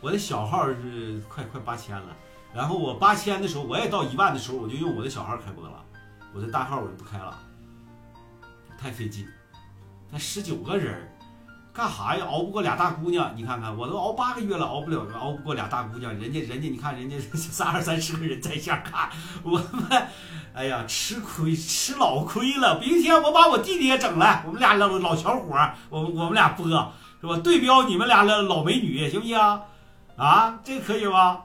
[0.00, 2.16] 我的小号是快快八千了，
[2.54, 5.84] 然后我八千的时候，我也到一万的时候，我就用我的小号开播了，
[6.34, 7.38] 我的大号我就不开了，
[8.78, 9.28] 太费劲。
[10.10, 11.06] 那十九个人，
[11.72, 12.24] 干啥呀？
[12.24, 16.12] 熬不过俩大姑娘，你看看，我都熬八个月了，熬不了，熬不过俩大姑娘。
[16.18, 19.08] 人家人家，你看人家 三二三十个人在线看，
[19.44, 20.08] 我们，
[20.54, 22.80] 哎呀，吃亏吃老亏了。
[22.80, 25.56] 明天我把我弟弟也整来，我们俩老老小伙，
[25.90, 27.36] 我我们俩播是吧？
[27.44, 29.38] 对标你们俩的老美女，行不行？
[29.38, 29.60] 啊，
[30.62, 31.42] 这可以吗？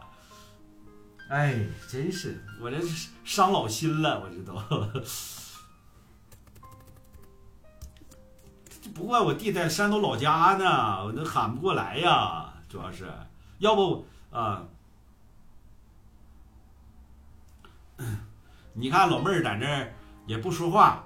[1.29, 2.77] 哎，真是我这
[3.23, 4.53] 伤老心了，我这都。
[8.93, 10.29] 不怪我弟在山东老家
[10.59, 12.53] 呢，我都喊不过来呀。
[12.69, 13.11] 主要是，
[13.57, 14.63] 要不啊，
[18.73, 19.91] 你看老妹儿在那儿
[20.27, 21.03] 也不说话，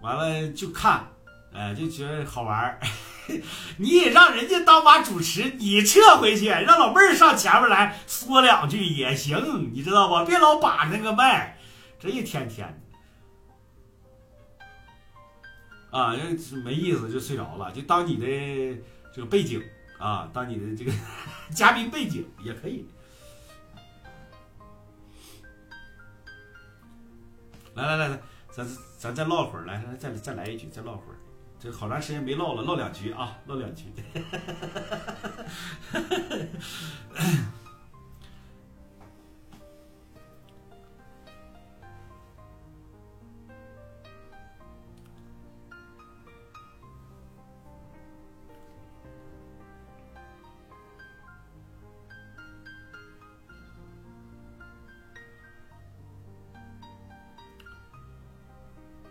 [0.00, 1.04] 完了就看，
[1.52, 2.80] 哎，就觉得好玩儿。
[3.78, 10.24] 你也让人家当把主持，你撤回去，让老妹儿上前面来说两句也行，你知道不？
[10.26, 11.58] 别老把着那个麦，
[11.98, 12.74] 这一天天的
[15.98, 16.14] 啊，
[16.64, 18.26] 没意思就睡着了，就当你的
[19.14, 19.62] 这个背景
[19.98, 20.92] 啊，当你的这个
[21.54, 22.86] 嘉宾背景也可以。
[27.74, 28.20] 来来来来，
[28.52, 28.66] 咱
[28.98, 31.16] 咱再唠会儿，来来再再来一句，再唠会儿。
[31.64, 33.86] 这好长时间没唠了，唠两句啊，唠两句。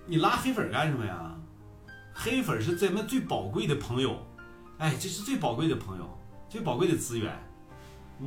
[0.06, 1.36] 你拉黑粉干什么呀？
[2.14, 4.26] 黑粉是咱们最宝贵的朋友，
[4.78, 6.08] 哎，这是最宝贵的朋友，
[6.48, 7.38] 最宝贵的资源。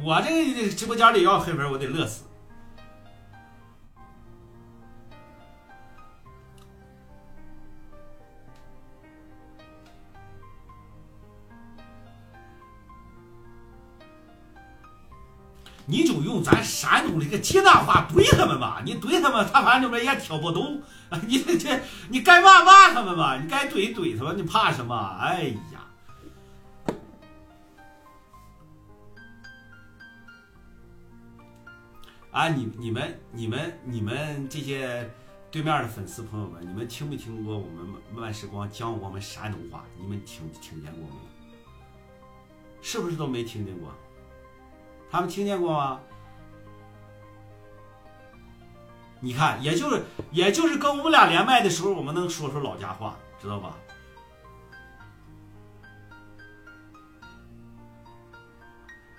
[0.05, 2.25] 我这个直播间里要黑粉，我得乐死。
[15.89, 20.83] 你就用咱山东这个济南话怼他们吧，你怼他们，他反正们也听不懂。
[21.29, 24.95] 你这你该骂骂他们吧，你该怼怼他们，你怕什么？
[25.21, 25.81] 哎呀！
[32.33, 35.09] 啊，你你们你们你们这些
[35.53, 39.85] 对面的粉丝朋友们，你们听没听过我们慢时光讲我们山东话？
[40.01, 41.21] 你们听听见过没有？
[42.83, 43.95] 是不是都没听见过？
[45.11, 46.01] 他们听见过吗？
[49.21, 53.75] 你看，也就是也就是跟我们俩连麦的时候，我们能说说老家话，知道吧？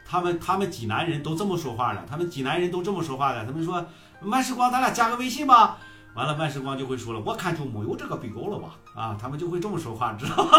[0.05, 3.45] 他们他们济南人都这么说话的，他们济南人都这么说话的。
[3.45, 3.85] 他们说
[4.21, 5.79] 万时光，咱俩加个微信吧。
[6.13, 8.75] 完了，万时光就会说了，我看就没有这个必要了吧？
[8.95, 10.51] 啊，他们就会这么说话，知道吗？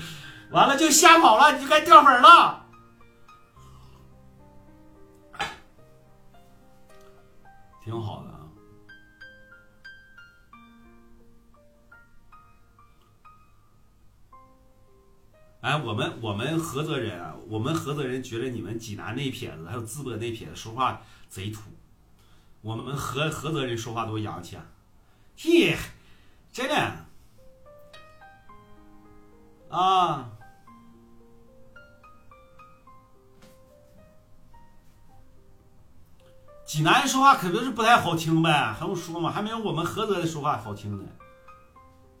[0.50, 2.66] 完了就瞎跑了，你就该掉粉了。
[7.82, 8.36] 挺好的啊。
[15.60, 21.60] 哎，我们我们菏泽人啊，我们菏泽人觉得你们济南那撇子还有淄博那撇子说话贼土，
[22.60, 24.66] 我们菏菏泽人说话多洋气啊！
[25.36, 25.76] 嘿，
[26.52, 26.96] 真的
[29.70, 30.32] 啊。
[36.70, 39.28] 济南人说话肯定是不太好听呗，还用说吗？
[39.28, 41.04] 还没有我们菏泽的说话好听呢。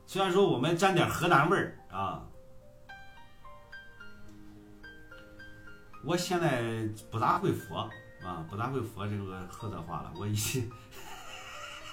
[0.08, 2.20] 虽然说我们沾点河南味儿啊，
[6.04, 7.88] 我现在不咋会佛
[8.24, 10.10] 啊，不咋会佛这个菏泽话了。
[10.16, 10.68] 我已经，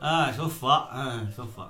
[0.00, 1.66] 啊，说佛，嗯，说佛。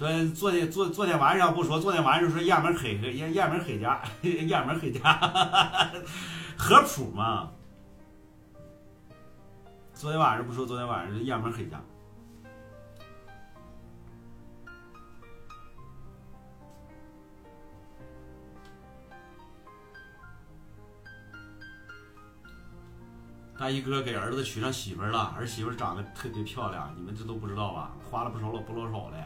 [0.00, 5.12] 说昨天昨昨天晚上不说，昨天晚上说雁门黑黑雁雁门黑家 雁门黑家
[6.56, 7.50] 合谱嘛？
[9.92, 11.78] 昨天晚上不说，昨天晚上是雁门黑家。
[23.58, 27.90] 大衣哥给儿子娶上媳妇了，儿媳妇长得特别漂亮，你们这都不知道吧？
[28.10, 29.22] 花了不少了不老少嘞。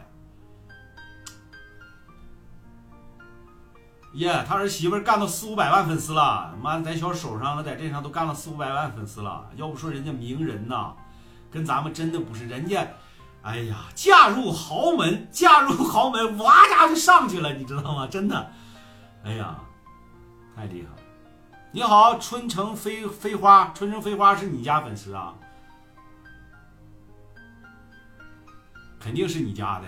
[4.15, 9.45] 耶，他儿媳妇干到四五百万粉丝了，妈，在小手上，在这上都干了四五百万粉丝了。
[9.55, 10.93] 要不说人家名人呐，
[11.51, 12.87] 跟咱们真的不是人家。
[13.41, 18.07] 哎呀，嫁入豪门，嫁入豪门，哇家就上去了，你知道吗？
[18.07, 18.51] 真的，
[19.25, 19.59] 哎呀，
[20.55, 21.01] 太厉害了。
[21.71, 25.33] 你好，春城飞飞花，春城飞花是你家粉丝啊？
[28.97, 29.85] 肯定是你家的。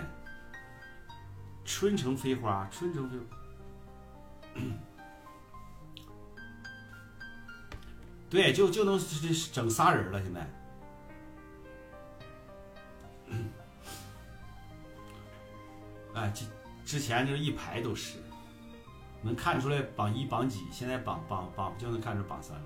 [1.64, 3.16] 春城飞花，春城飞。
[8.30, 9.00] 对，就就能
[9.54, 10.22] 整仨人了。
[10.22, 10.50] 现在，
[16.14, 16.46] 哎，之
[16.86, 18.18] 之前就是一排都是，
[19.22, 22.64] 能看出来榜一榜几，现在榜榜榜就能看出榜三了。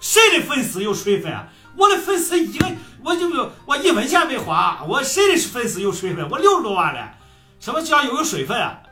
[0.00, 1.52] 谁的粉丝有水分啊？
[1.78, 6.28] 我的粉丝一个我就没有，我一分钱没花，我谁的粉丝有水分？
[6.28, 7.16] 我六十多万了，
[7.60, 8.82] 什么叫又有水分啊？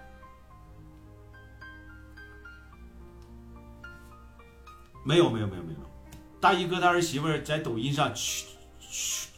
[5.04, 5.78] 没有没有没有没有，
[6.40, 8.46] 大衣哥他儿媳妇在抖音上纯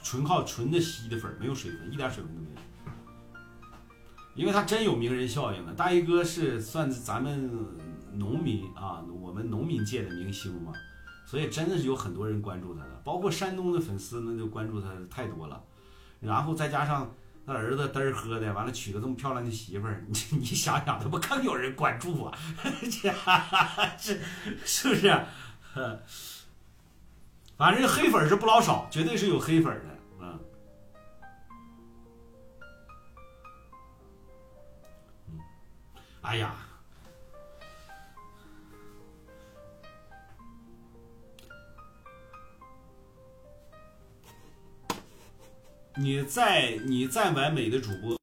[0.02, 2.60] 纯靠纯的吸的粉，没有水分，一点水分都没有。
[4.34, 7.50] 因为他真有名人效应了，大衣哥是算咱们
[8.12, 10.72] 农民啊，我们农民界的明星嘛。
[11.28, 15.62] 所以真的是有很多人关注他的，包括山东的粉丝，那就关注他太多了。
[16.20, 17.14] 然后再加上
[17.44, 22.32] 他儿子嘚儿喝的，完了娶个这么漂亮的媳妇儿， 你你想想，他不更有人关注啊？
[24.00, 24.18] 这
[24.64, 25.26] 是不是？
[27.58, 30.40] 反正黑粉是不老少，绝对是有黑粉的，嗯。
[36.22, 36.56] 哎呀。
[46.00, 48.17] 你再你再完美的主播，